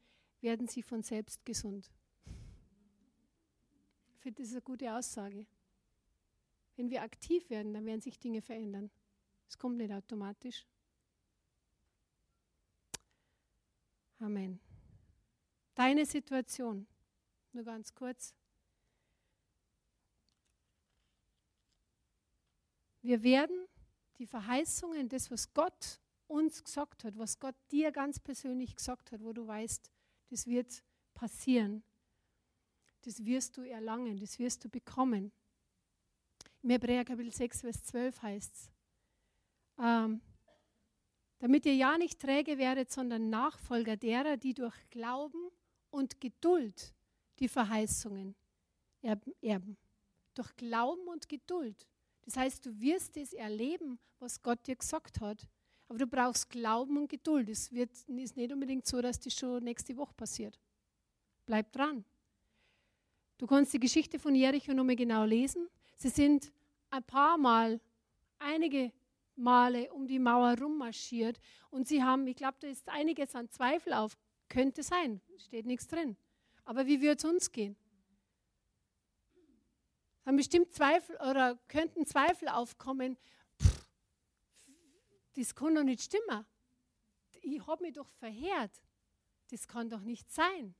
werden 0.41 0.67
sie 0.67 0.81
von 0.81 1.03
selbst 1.03 1.45
gesund. 1.45 1.91
Ich 4.13 4.21
finde, 4.21 4.41
das 4.41 4.49
ist 4.49 4.53
eine 4.53 4.61
gute 4.61 4.93
Aussage. 4.93 5.45
Wenn 6.77 6.89
wir 6.89 7.03
aktiv 7.03 7.49
werden, 7.49 7.73
dann 7.73 7.85
werden 7.85 8.01
sich 8.01 8.19
Dinge 8.19 8.41
verändern. 8.41 8.89
Es 9.49 9.57
kommt 9.57 9.77
nicht 9.77 9.91
automatisch. 9.91 10.65
Amen. 14.19 14.59
Deine 15.75 16.05
Situation, 16.05 16.87
nur 17.53 17.63
ganz 17.63 17.93
kurz. 17.93 18.33
Wir 23.01 23.23
werden 23.23 23.65
die 24.19 24.27
Verheißungen, 24.27 25.09
das, 25.09 25.31
was 25.31 25.53
Gott 25.53 25.99
uns 26.27 26.63
gesagt 26.63 27.03
hat, 27.03 27.17
was 27.17 27.39
Gott 27.39 27.55
dir 27.71 27.91
ganz 27.91 28.19
persönlich 28.19 28.75
gesagt 28.75 29.11
hat, 29.11 29.23
wo 29.23 29.33
du 29.33 29.47
weißt, 29.47 29.89
das 30.29 30.45
wird 30.45 30.83
passieren, 31.13 31.83
das 33.01 33.25
wirst 33.25 33.57
du 33.57 33.63
erlangen, 33.63 34.19
das 34.19 34.37
wirst 34.37 34.63
du 34.63 34.69
bekommen. 34.69 35.31
Im 36.61 36.69
Hebräer 36.69 37.05
Kapitel 37.05 37.33
6, 37.33 37.61
Vers 37.61 37.83
12 37.85 38.21
heißt 38.21 38.55
es, 38.55 38.71
ähm, 39.79 40.21
damit 41.39 41.65
ihr 41.65 41.75
ja 41.75 41.97
nicht 41.97 42.19
träge 42.19 42.57
werdet, 42.57 42.91
sondern 42.91 43.29
Nachfolger 43.29 43.95
derer, 43.95 44.35
die 44.35 44.53
durch 44.53 44.75
Glauben 44.89 45.49
und 45.89 46.19
Geduld 46.19 46.93
die 47.39 47.47
Verheißungen 47.47 48.35
erben. 49.01 49.77
Durch 50.33 50.55
Glauben 50.57 51.07
und 51.07 51.29
Geduld. 51.29 51.87
Das 52.29 52.37
heißt, 52.37 52.63
du 52.63 52.79
wirst 52.79 53.17
es 53.17 53.33
erleben, 53.33 53.97
was 54.19 54.39
Gott 54.43 54.67
dir 54.67 54.75
gesagt 54.75 55.19
hat. 55.19 55.47
Aber 55.87 55.97
du 55.97 56.05
brauchst 56.05 56.47
Glauben 56.51 56.95
und 56.95 57.09
Geduld. 57.09 57.49
Es 57.49 57.73
wird, 57.73 57.89
ist 58.07 58.37
nicht 58.37 58.53
unbedingt 58.53 58.85
so, 58.85 59.01
dass 59.01 59.19
das 59.19 59.33
schon 59.33 59.63
nächste 59.63 59.97
Woche 59.97 60.13
passiert. 60.13 60.59
Bleib 61.47 61.71
dran. 61.71 62.05
Du 63.39 63.47
kannst 63.47 63.73
die 63.73 63.79
Geschichte 63.79 64.19
von 64.19 64.35
Jericho 64.35 64.75
nochmal 64.75 64.95
genau 64.95 65.25
lesen. 65.25 65.69
Sie 65.97 66.09
sind 66.09 66.51
ein 66.91 67.03
paar 67.03 67.35
Mal, 67.39 67.81
einige 68.37 68.91
Male 69.35 69.91
um 69.91 70.05
die 70.05 70.19
Mauer 70.19 70.55
rummarschiert 70.55 71.39
und 71.71 71.87
sie 71.87 72.03
haben, 72.03 72.27
ich 72.27 72.35
glaube, 72.35 72.57
da 72.59 72.67
ist 72.67 72.87
einiges 72.89 73.33
an 73.33 73.49
Zweifel 73.49 73.93
auf. 73.93 74.15
Könnte 74.49 74.83
sein, 74.83 75.19
steht 75.39 75.65
nichts 75.65 75.87
drin. 75.87 76.15
Aber 76.63 76.85
wie 76.85 77.01
wird 77.01 77.17
es 77.17 77.25
uns 77.25 77.51
gehen? 77.51 77.75
Haben 80.25 80.37
bestimmt 80.37 80.73
Zweifel 80.73 81.15
oder 81.17 81.57
könnten 81.67 82.05
Zweifel 82.05 82.49
aufkommen. 82.49 83.17
Pff, 83.61 83.85
das 85.35 85.55
kann 85.55 85.75
doch 85.75 85.83
nicht 85.83 86.01
stimmen. 86.01 86.45
Ich 87.41 87.65
habe 87.65 87.83
mich 87.83 87.93
doch 87.93 88.07
verheert. 88.07 88.81
Das 89.49 89.67
kann 89.67 89.89
doch 89.89 90.01
nicht 90.01 90.29
sein. 90.31 90.75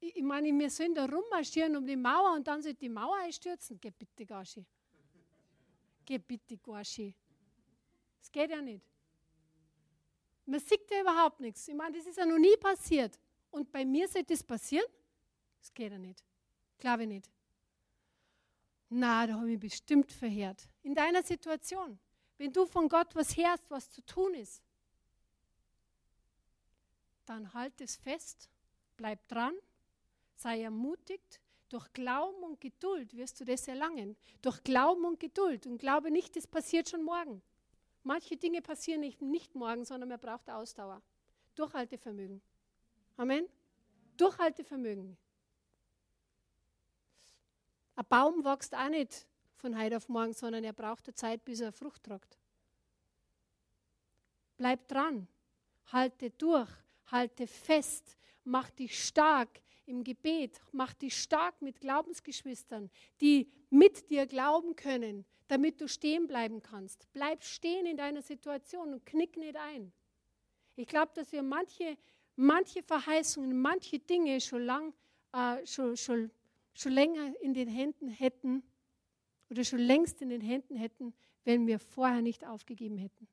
Ich, 0.00 0.16
ich 0.16 0.22
meine, 0.22 0.52
wir 0.58 0.70
sollen 0.70 0.94
da 0.94 1.06
rummarschieren 1.06 1.76
um 1.76 1.86
die 1.86 1.96
Mauer 1.96 2.34
und 2.34 2.46
dann 2.46 2.62
soll 2.62 2.74
die 2.74 2.88
Mauer 2.88 3.16
einstürzen. 3.16 3.78
Geh 3.80 3.90
bitte, 3.90 4.26
Gashi. 4.26 4.64
Geh 6.04 6.18
bitte, 6.18 6.56
Gashi. 6.58 7.14
Das 8.18 8.30
geht 8.30 8.50
ja 8.50 8.60
nicht. 8.60 8.84
Man 10.44 10.60
sieht 10.60 10.90
ja 10.90 11.00
überhaupt 11.00 11.40
nichts. 11.40 11.66
Ich 11.68 11.74
meine, 11.74 11.96
das 11.96 12.06
ist 12.06 12.16
ja 12.16 12.26
noch 12.26 12.38
nie 12.38 12.56
passiert. 12.56 13.18
Und 13.50 13.70
bei 13.70 13.84
mir 13.84 14.06
sollte 14.08 14.32
das 14.34 14.42
passieren? 14.42 14.86
Das 15.58 15.72
geht 15.72 15.90
ja 15.90 15.98
nicht. 15.98 16.24
Glaube 16.78 17.02
ich 17.02 17.08
nicht. 17.08 17.30
Na, 18.88 19.26
da 19.26 19.34
habe 19.34 19.52
ich 19.52 19.60
bestimmt 19.60 20.12
verheert. 20.12 20.68
In 20.82 20.94
deiner 20.94 21.22
Situation, 21.22 21.98
wenn 22.38 22.52
du 22.52 22.66
von 22.66 22.88
Gott 22.88 23.14
was 23.14 23.36
hörst, 23.36 23.68
was 23.70 23.90
zu 23.90 24.04
tun 24.04 24.34
ist, 24.34 24.62
dann 27.24 27.52
halt 27.52 27.80
es 27.80 27.96
fest, 27.96 28.48
bleib 28.96 29.26
dran, 29.28 29.54
sei 30.36 30.62
ermutigt. 30.62 31.40
Durch 31.68 31.92
Glauben 31.92 32.44
und 32.44 32.60
Geduld 32.60 33.16
wirst 33.16 33.40
du 33.40 33.44
das 33.44 33.66
erlangen. 33.66 34.16
Durch 34.40 34.62
Glauben 34.62 35.04
und 35.04 35.18
Geduld. 35.18 35.66
Und 35.66 35.78
glaube 35.78 36.12
nicht, 36.12 36.36
das 36.36 36.46
passiert 36.46 36.88
schon 36.88 37.02
morgen. 37.02 37.42
Manche 38.04 38.36
Dinge 38.36 38.62
passieren 38.62 39.00
nicht, 39.00 39.20
nicht 39.20 39.56
morgen, 39.56 39.84
sondern 39.84 40.08
man 40.08 40.20
braucht 40.20 40.48
Ausdauer. 40.48 41.02
Durchhaltevermögen. 41.56 42.40
Amen. 43.16 43.48
Durchhaltevermögen. 44.16 45.16
Ein 47.96 48.04
Baum 48.08 48.44
wächst 48.44 48.74
auch 48.74 48.88
nicht 48.90 49.26
von 49.56 49.78
heute 49.78 49.96
auf 49.96 50.08
morgen, 50.08 50.34
sondern 50.34 50.62
er 50.64 50.74
braucht 50.74 51.08
eine 51.08 51.14
Zeit, 51.14 51.44
bis 51.44 51.60
er 51.60 51.72
Frucht 51.72 52.04
tragt. 52.04 52.38
Bleib 54.58 54.86
dran, 54.86 55.26
halte 55.86 56.30
durch, 56.30 56.70
halte 57.06 57.46
fest, 57.46 58.16
mach 58.44 58.68
dich 58.70 59.02
stark 59.02 59.48
im 59.86 60.04
Gebet, 60.04 60.60
mach 60.72 60.92
dich 60.92 61.16
stark 61.20 61.60
mit 61.62 61.80
Glaubensgeschwistern, 61.80 62.90
die 63.20 63.50
mit 63.70 64.10
dir 64.10 64.26
glauben 64.26 64.76
können, 64.76 65.24
damit 65.48 65.80
du 65.80 65.88
stehen 65.88 66.26
bleiben 66.26 66.62
kannst. 66.62 67.06
Bleib 67.12 67.42
stehen 67.44 67.86
in 67.86 67.96
deiner 67.96 68.22
Situation 68.22 68.92
und 68.92 69.06
knick 69.06 69.36
nicht 69.36 69.56
ein. 69.56 69.92
Ich 70.74 70.86
glaube, 70.86 71.12
dass 71.14 71.32
wir 71.32 71.42
manche, 71.42 71.96
manche 72.34 72.82
Verheißungen, 72.82 73.58
manche 73.58 73.98
Dinge 73.98 74.40
schon, 74.40 74.64
lang, 74.64 74.92
äh, 75.32 75.64
schon, 75.66 75.96
schon, 75.96 76.30
schon 76.76 76.92
länger 76.92 77.32
in 77.40 77.54
den 77.54 77.68
Händen 77.68 78.08
hätten 78.08 78.62
oder 79.50 79.64
schon 79.64 79.78
längst 79.78 80.20
in 80.22 80.28
den 80.28 80.40
Händen 80.40 80.76
hätten, 80.76 81.14
wenn 81.44 81.66
wir 81.66 81.78
vorher 81.78 82.22
nicht 82.22 82.44
aufgegeben 82.44 82.98
hätten. 82.98 83.28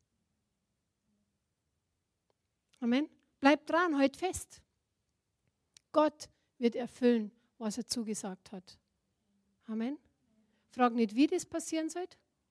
Amen. 2.79 3.09
Bleib 3.39 3.65
dran, 3.65 3.97
halt 3.97 4.15
fest. 4.15 4.61
Gott 5.91 6.29
wird 6.57 6.75
erfüllen, 6.75 7.31
was 7.57 7.77
er 7.77 7.85
zugesagt 7.85 8.51
hat. 8.51 8.77
Amen. 9.65 9.97
Frag 10.69 10.93
nicht, 10.93 11.15
wie 11.15 11.27
das 11.27 11.45
passieren 11.45 11.89
soll 11.89 12.07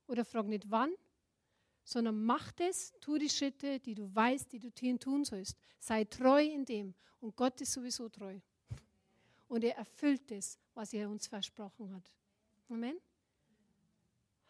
oder 0.07 0.24
frag 0.24 0.47
nicht 0.47 0.70
wann, 0.70 0.95
sondern 1.84 2.22
mach 2.22 2.53
das, 2.53 2.93
tu 3.01 3.18
die 3.18 3.28
Schritte, 3.28 3.80
die 3.80 3.95
du 3.95 4.14
weißt, 4.14 4.53
die 4.53 4.59
du 4.59 4.70
tun 4.70 5.24
sollst. 5.24 5.57
Sei 5.78 6.05
treu 6.05 6.43
in 6.43 6.64
dem 6.64 6.95
und 7.20 7.36
Gott 7.36 7.61
ist 7.61 7.72
sowieso 7.72 8.09
treu. 8.09 8.38
Und 9.49 9.64
er 9.64 9.76
erfüllt 9.76 10.30
das, 10.30 10.59
was 10.75 10.93
er 10.93 11.09
uns 11.09 11.27
versprochen 11.27 11.95
hat. 11.95 12.12
Amen. 12.68 12.99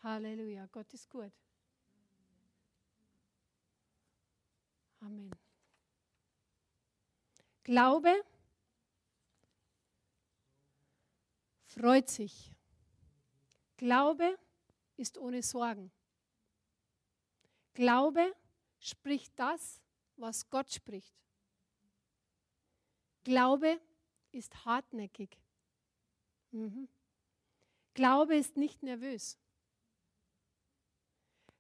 Halleluja, 0.03 0.67
Gott 0.67 0.93
ist 0.93 1.09
gut. 1.09 1.33
Amen. 5.01 5.31
Glaube 7.65 8.25
freut 11.67 12.09
sich 12.09 12.53
Glaube 13.83 14.39
ist 14.97 15.19
ohne 15.19 15.43
Sorgen. 15.43 15.91
Glaube 17.75 18.33
spricht 18.79 19.37
das, 19.37 19.83
was 20.15 20.49
Gott 20.49 20.73
spricht. 20.73 21.13
Glaube 23.25 23.81
ist 24.31 24.65
hartnäckig. 24.65 25.42
Mhm. 26.53 26.89
Glaube 27.95 28.37
ist 28.37 28.57
nicht 28.57 28.83
nervös. 28.83 29.37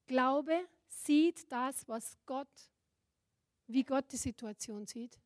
Glaube 0.06 0.66
sieht 0.88 1.50
das, 1.50 1.86
was 1.88 2.16
Gott, 2.26 2.70
wie 3.66 3.84
Gott 3.84 4.10
die 4.12 4.16
Situation 4.16 4.86
sieht. 4.86 5.18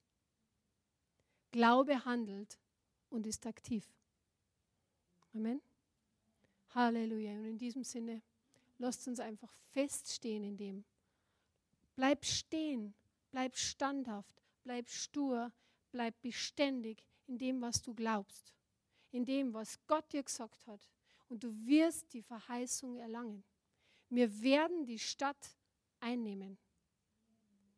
Glaube 1.50 2.04
handelt 2.04 2.58
und 3.10 3.26
ist 3.26 3.46
aktiv. 3.46 3.84
Amen. 5.34 5.60
Halleluja. 6.74 7.32
Und 7.32 7.46
in 7.46 7.58
diesem 7.58 7.84
Sinne, 7.84 8.22
lasst 8.78 9.06
uns 9.08 9.20
einfach 9.20 9.52
feststehen 9.72 10.44
in 10.44 10.56
dem. 10.56 10.84
Bleib 11.94 12.24
stehen, 12.24 12.94
bleib 13.30 13.56
standhaft, 13.56 14.42
bleib 14.64 14.88
stur, 14.88 15.52
bleib 15.92 16.20
beständig 16.20 17.06
in 17.26 17.38
dem, 17.38 17.60
was 17.62 17.80
du 17.80 17.94
glaubst, 17.94 18.52
in 19.16 19.24
dem, 19.24 19.54
was 19.54 19.78
Gott 19.86 20.12
dir 20.12 20.22
gesagt 20.22 20.66
hat. 20.66 20.80
Und 21.28 21.42
du 21.42 21.50
wirst 21.66 22.12
die 22.12 22.22
Verheißung 22.22 22.98
erlangen. 22.98 23.42
Wir 24.10 24.42
werden 24.42 24.84
die 24.84 24.98
Stadt 24.98 25.56
einnehmen. 26.00 26.58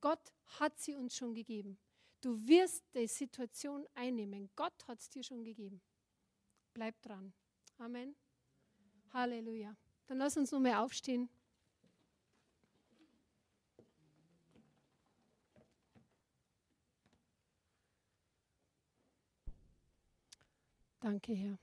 Gott 0.01 0.32
hat 0.59 0.78
sie 0.78 0.95
uns 0.95 1.14
schon 1.16 1.34
gegeben. 1.34 1.78
Du 2.20 2.47
wirst 2.47 2.84
die 2.95 3.07
Situation 3.07 3.86
einnehmen. 3.95 4.51
Gott 4.57 4.86
hat 4.89 4.99
es 4.99 5.09
dir 5.09 5.22
schon 5.22 5.45
gegeben. 5.45 5.80
Bleib 6.74 7.01
dran. 7.03 7.32
Amen. 7.78 8.16
Halleluja. 9.12 9.76
Dann 10.07 10.18
lass 10.18 10.36
uns 10.36 10.51
nochmal 10.51 10.74
aufstehen. 10.74 11.28
Danke, 21.01 21.33
Herr. 21.33 21.59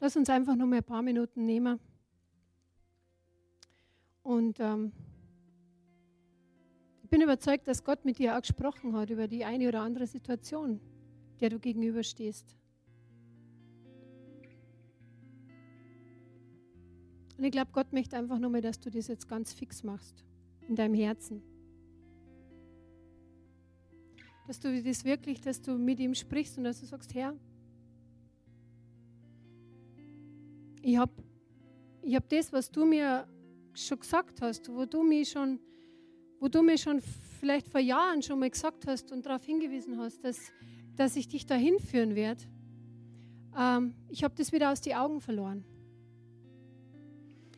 Lass 0.00 0.16
uns 0.16 0.28
einfach 0.30 0.56
noch 0.56 0.66
mal 0.66 0.78
ein 0.78 0.84
paar 0.84 1.02
Minuten 1.02 1.44
nehmen. 1.44 1.78
Und 4.24 4.58
ähm, 4.58 4.90
ich 7.02 7.08
bin 7.08 7.20
überzeugt, 7.20 7.68
dass 7.68 7.84
Gott 7.84 8.04
mit 8.04 8.18
dir 8.18 8.36
auch 8.36 8.40
gesprochen 8.40 8.96
hat 8.96 9.10
über 9.10 9.28
die 9.28 9.44
eine 9.44 9.68
oder 9.68 9.82
andere 9.82 10.08
Situation, 10.08 10.80
der 11.40 11.50
du 11.50 11.60
gegenüberstehst. 11.60 12.56
Und 17.42 17.46
ich 17.46 17.52
glaube, 17.54 17.72
Gott 17.72 17.92
möchte 17.92 18.16
einfach 18.16 18.38
nur 18.38 18.50
mal, 18.50 18.60
dass 18.60 18.78
du 18.78 18.88
das 18.88 19.08
jetzt 19.08 19.28
ganz 19.28 19.52
fix 19.52 19.82
machst 19.82 20.24
in 20.68 20.76
deinem 20.76 20.94
Herzen. 20.94 21.42
Dass 24.46 24.60
du 24.60 24.80
das 24.80 25.04
wirklich, 25.04 25.40
dass 25.40 25.60
du 25.60 25.72
mit 25.72 25.98
ihm 25.98 26.14
sprichst 26.14 26.56
und 26.56 26.62
dass 26.62 26.78
du 26.78 26.86
sagst, 26.86 27.12
Herr, 27.16 27.34
ich 30.82 30.96
habe 30.96 31.10
ich 32.02 32.14
hab 32.14 32.28
das, 32.28 32.52
was 32.52 32.70
du 32.70 32.84
mir 32.84 33.26
schon 33.74 33.98
gesagt 33.98 34.40
hast, 34.40 34.72
wo 34.72 34.84
du 34.84 35.02
mich 35.02 35.30
schon, 35.30 35.58
wo 36.38 36.46
du 36.46 36.62
mir 36.62 36.78
schon 36.78 37.00
vielleicht 37.40 37.66
vor 37.66 37.80
Jahren 37.80 38.22
schon 38.22 38.38
mal 38.38 38.50
gesagt 38.50 38.86
hast 38.86 39.10
und 39.10 39.26
darauf 39.26 39.42
hingewiesen 39.42 39.98
hast, 39.98 40.22
dass, 40.22 40.38
dass 40.94 41.16
ich 41.16 41.26
dich 41.26 41.44
dahin 41.44 41.80
führen 41.80 42.14
werde, 42.14 42.44
ähm, 43.58 43.94
ich 44.10 44.22
habe 44.22 44.32
das 44.36 44.52
wieder 44.52 44.70
aus 44.70 44.80
den 44.80 44.94
Augen 44.94 45.20
verloren. 45.20 45.64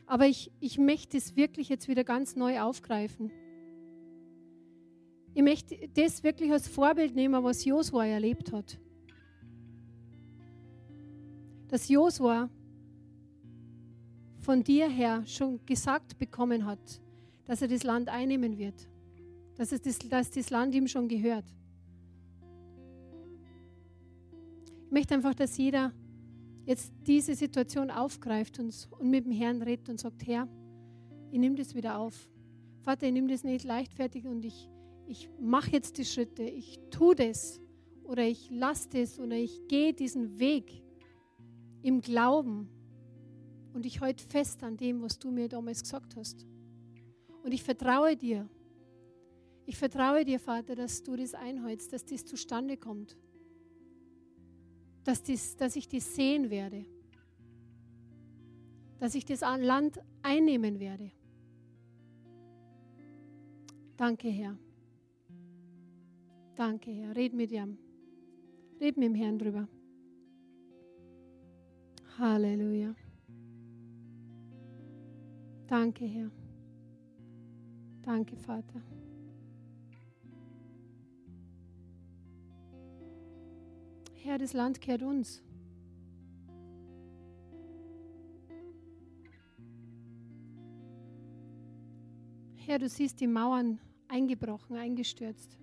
Aber 0.07 0.27
ich, 0.27 0.53
ich 0.61 0.79
möchte 0.79 1.17
es 1.17 1.37
wirklich 1.37 1.69
jetzt 1.69 1.89
wieder 1.89 2.05
ganz 2.05 2.37
neu 2.37 2.61
aufgreifen. 2.61 3.31
Ich 5.35 5.43
möchte 5.43 5.77
das 5.95 6.23
wirklich 6.23 6.53
als 6.53 6.69
Vorbild 6.69 7.15
nehmen, 7.15 7.43
was 7.43 7.65
Josua 7.65 8.07
erlebt 8.07 8.53
hat. 8.53 8.79
Dass 11.69 11.89
Josua 11.89 12.49
von 14.39 14.63
dir 14.63 14.89
her 14.89 15.25
schon 15.27 15.65
gesagt 15.67 16.19
bekommen 16.19 16.67
hat, 16.67 17.01
dass 17.47 17.63
er 17.63 17.69
das 17.69 17.83
Land 17.83 18.09
einnehmen 18.09 18.59
wird, 18.59 18.89
dass, 19.57 19.73
es 19.73 19.81
das, 19.81 19.99
dass 19.99 20.31
das 20.31 20.51
Land 20.51 20.75
ihm 20.75 20.87
schon 20.87 21.09
gehört. 21.09 21.47
Ich 24.87 24.93
möchte 24.93 25.15
einfach, 25.15 25.35
dass 25.35 25.57
jeder 25.57 25.93
jetzt 26.65 26.93
diese 27.07 27.35
Situation 27.35 27.91
aufgreift 27.91 28.59
und, 28.59 28.89
und 28.99 29.11
mit 29.11 29.25
dem 29.25 29.33
Herrn 29.33 29.63
redet 29.63 29.89
und 29.89 30.01
sagt, 30.01 30.27
Herr, 30.27 30.49
ich 31.31 31.39
nehme 31.39 31.57
das 31.57 31.75
wieder 31.75 31.99
auf. 31.99 32.29
Vater, 32.83 33.07
ich 33.07 33.13
nehme 33.13 33.29
das 33.29 33.45
nicht 33.45 33.65
leichtfertig 33.65 34.27
und 34.27 34.45
ich, 34.45 34.69
ich 35.07 35.29
mache 35.41 35.71
jetzt 35.71 35.99
die 35.99 36.05
Schritte, 36.05 36.43
ich 36.43 36.79
tue 36.91 37.15
das 37.15 37.61
oder 38.05 38.23
ich 38.23 38.51
lasse 38.51 38.89
das 38.91 39.19
oder 39.19 39.37
ich 39.37 39.67
gehe 39.69 39.93
diesen 39.93 40.39
Weg 40.39 40.83
im 41.83 42.01
Glauben 42.01 42.69
und 43.73 43.85
ich 43.85 44.01
halte 44.01 44.25
fest 44.25 44.63
an 44.63 44.77
dem, 44.77 45.03
was 45.03 45.19
du 45.19 45.31
mir 45.31 45.49
damals 45.49 45.83
gesagt 45.83 46.17
hast. 46.17 46.47
Und 47.43 47.53
ich 47.53 47.63
vertraue 47.63 48.17
dir. 48.17 48.49
Ich 49.67 49.77
vertraue 49.77 50.25
dir, 50.25 50.39
Vater, 50.39 50.75
dass 50.75 51.03
du 51.03 51.17
das 51.17 51.35
einhältst, 51.35 51.93
dass 51.93 52.05
das 52.05 52.25
zustande 52.25 52.77
kommt. 52.77 53.17
Dass, 55.05 55.23
dies, 55.23 55.57
dass 55.57 55.77
ich 55.77 55.89
das 55.89 56.15
sehen 56.15 56.51
werde. 56.51 56.85
Dass 58.99 59.15
ich 59.15 59.25
das 59.25 59.41
Land 59.41 60.01
einnehmen 60.23 60.81
werde. 60.81 61.11
Danke, 63.97 64.29
Herr. 64.29 64.59
Danke, 66.57 66.91
Herr. 66.91 67.15
Red 67.15 67.35
mit 67.35 67.53
ihm. 67.53 67.79
Red 68.81 68.97
mit 68.97 69.09
dem 69.09 69.15
Herrn 69.15 69.39
drüber. 69.39 69.69
Halleluja. 72.19 72.95
Danke, 75.67 76.05
Herr. 76.07 76.31
Danke, 78.03 78.37
Vater. 78.37 78.83
Herr, 84.25 84.39
das 84.39 84.55
Land 84.55 84.81
kehrt 84.81 85.03
uns. 85.03 85.43
Herr, 92.55 92.79
du 92.79 92.89
siehst 92.89 93.21
die 93.21 93.27
Mauern 93.27 93.79
eingebrochen, 94.09 94.79
eingestürzt. 94.79 95.59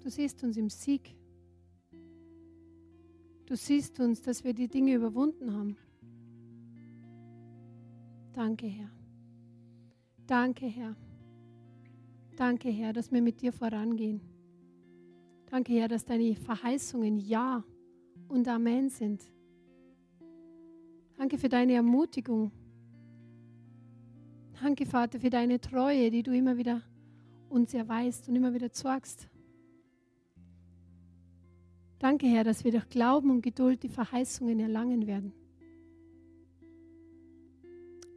Du 0.00 0.10
siehst 0.10 0.44
uns 0.44 0.58
im 0.58 0.68
Sieg. 0.68 1.16
Du 3.46 3.56
siehst 3.56 3.98
uns, 3.98 4.20
dass 4.20 4.44
wir 4.44 4.52
die 4.52 4.68
Dinge 4.68 4.94
überwunden 4.94 5.54
haben. 5.54 5.78
Danke, 8.34 8.66
Herr. 8.66 8.90
Danke, 10.26 10.66
Herr. 10.66 10.94
Danke, 12.36 12.70
Herr, 12.70 12.92
dass 12.92 13.12
wir 13.12 13.20
mit 13.20 13.40
dir 13.40 13.52
vorangehen. 13.52 14.20
Danke, 15.46 15.74
Herr, 15.74 15.88
dass 15.88 16.04
deine 16.04 16.34
Verheißungen 16.34 17.18
Ja 17.18 17.62
und 18.28 18.48
Amen 18.48 18.88
sind. 18.88 19.22
Danke 21.18 21.36
für 21.36 21.48
deine 21.48 21.74
Ermutigung. 21.74 22.50
Danke, 24.62 24.86
Vater, 24.86 25.20
für 25.20 25.28
deine 25.28 25.60
Treue, 25.60 26.10
die 26.10 26.22
du 26.22 26.34
immer 26.34 26.56
wieder 26.56 26.82
uns 27.48 27.74
erweist 27.74 28.28
und 28.28 28.36
immer 28.36 28.54
wieder 28.54 28.72
zeigst. 28.72 29.28
Danke, 31.98 32.26
Herr, 32.26 32.44
dass 32.44 32.64
wir 32.64 32.72
durch 32.72 32.88
Glauben 32.88 33.30
und 33.30 33.42
Geduld 33.42 33.82
die 33.82 33.88
Verheißungen 33.88 34.58
erlangen 34.58 35.06
werden. 35.06 35.32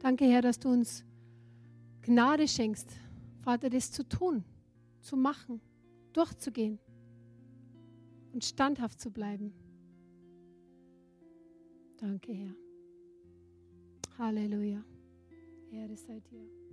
Danke, 0.00 0.24
Herr, 0.24 0.42
dass 0.42 0.58
du 0.58 0.70
uns 0.70 1.04
Gnade 2.02 2.48
schenkst, 2.48 2.90
Vater, 3.46 3.70
das 3.70 3.92
zu 3.92 4.02
tun, 4.02 4.42
zu 5.02 5.16
machen, 5.16 5.60
durchzugehen 6.12 6.80
und 8.32 8.44
standhaft 8.44 9.00
zu 9.00 9.12
bleiben. 9.12 9.54
Danke, 11.96 12.32
Herr. 12.32 12.56
Halleluja. 14.18 14.82
Ehre 15.70 15.96
sei 15.96 16.18
dir. 16.18 16.65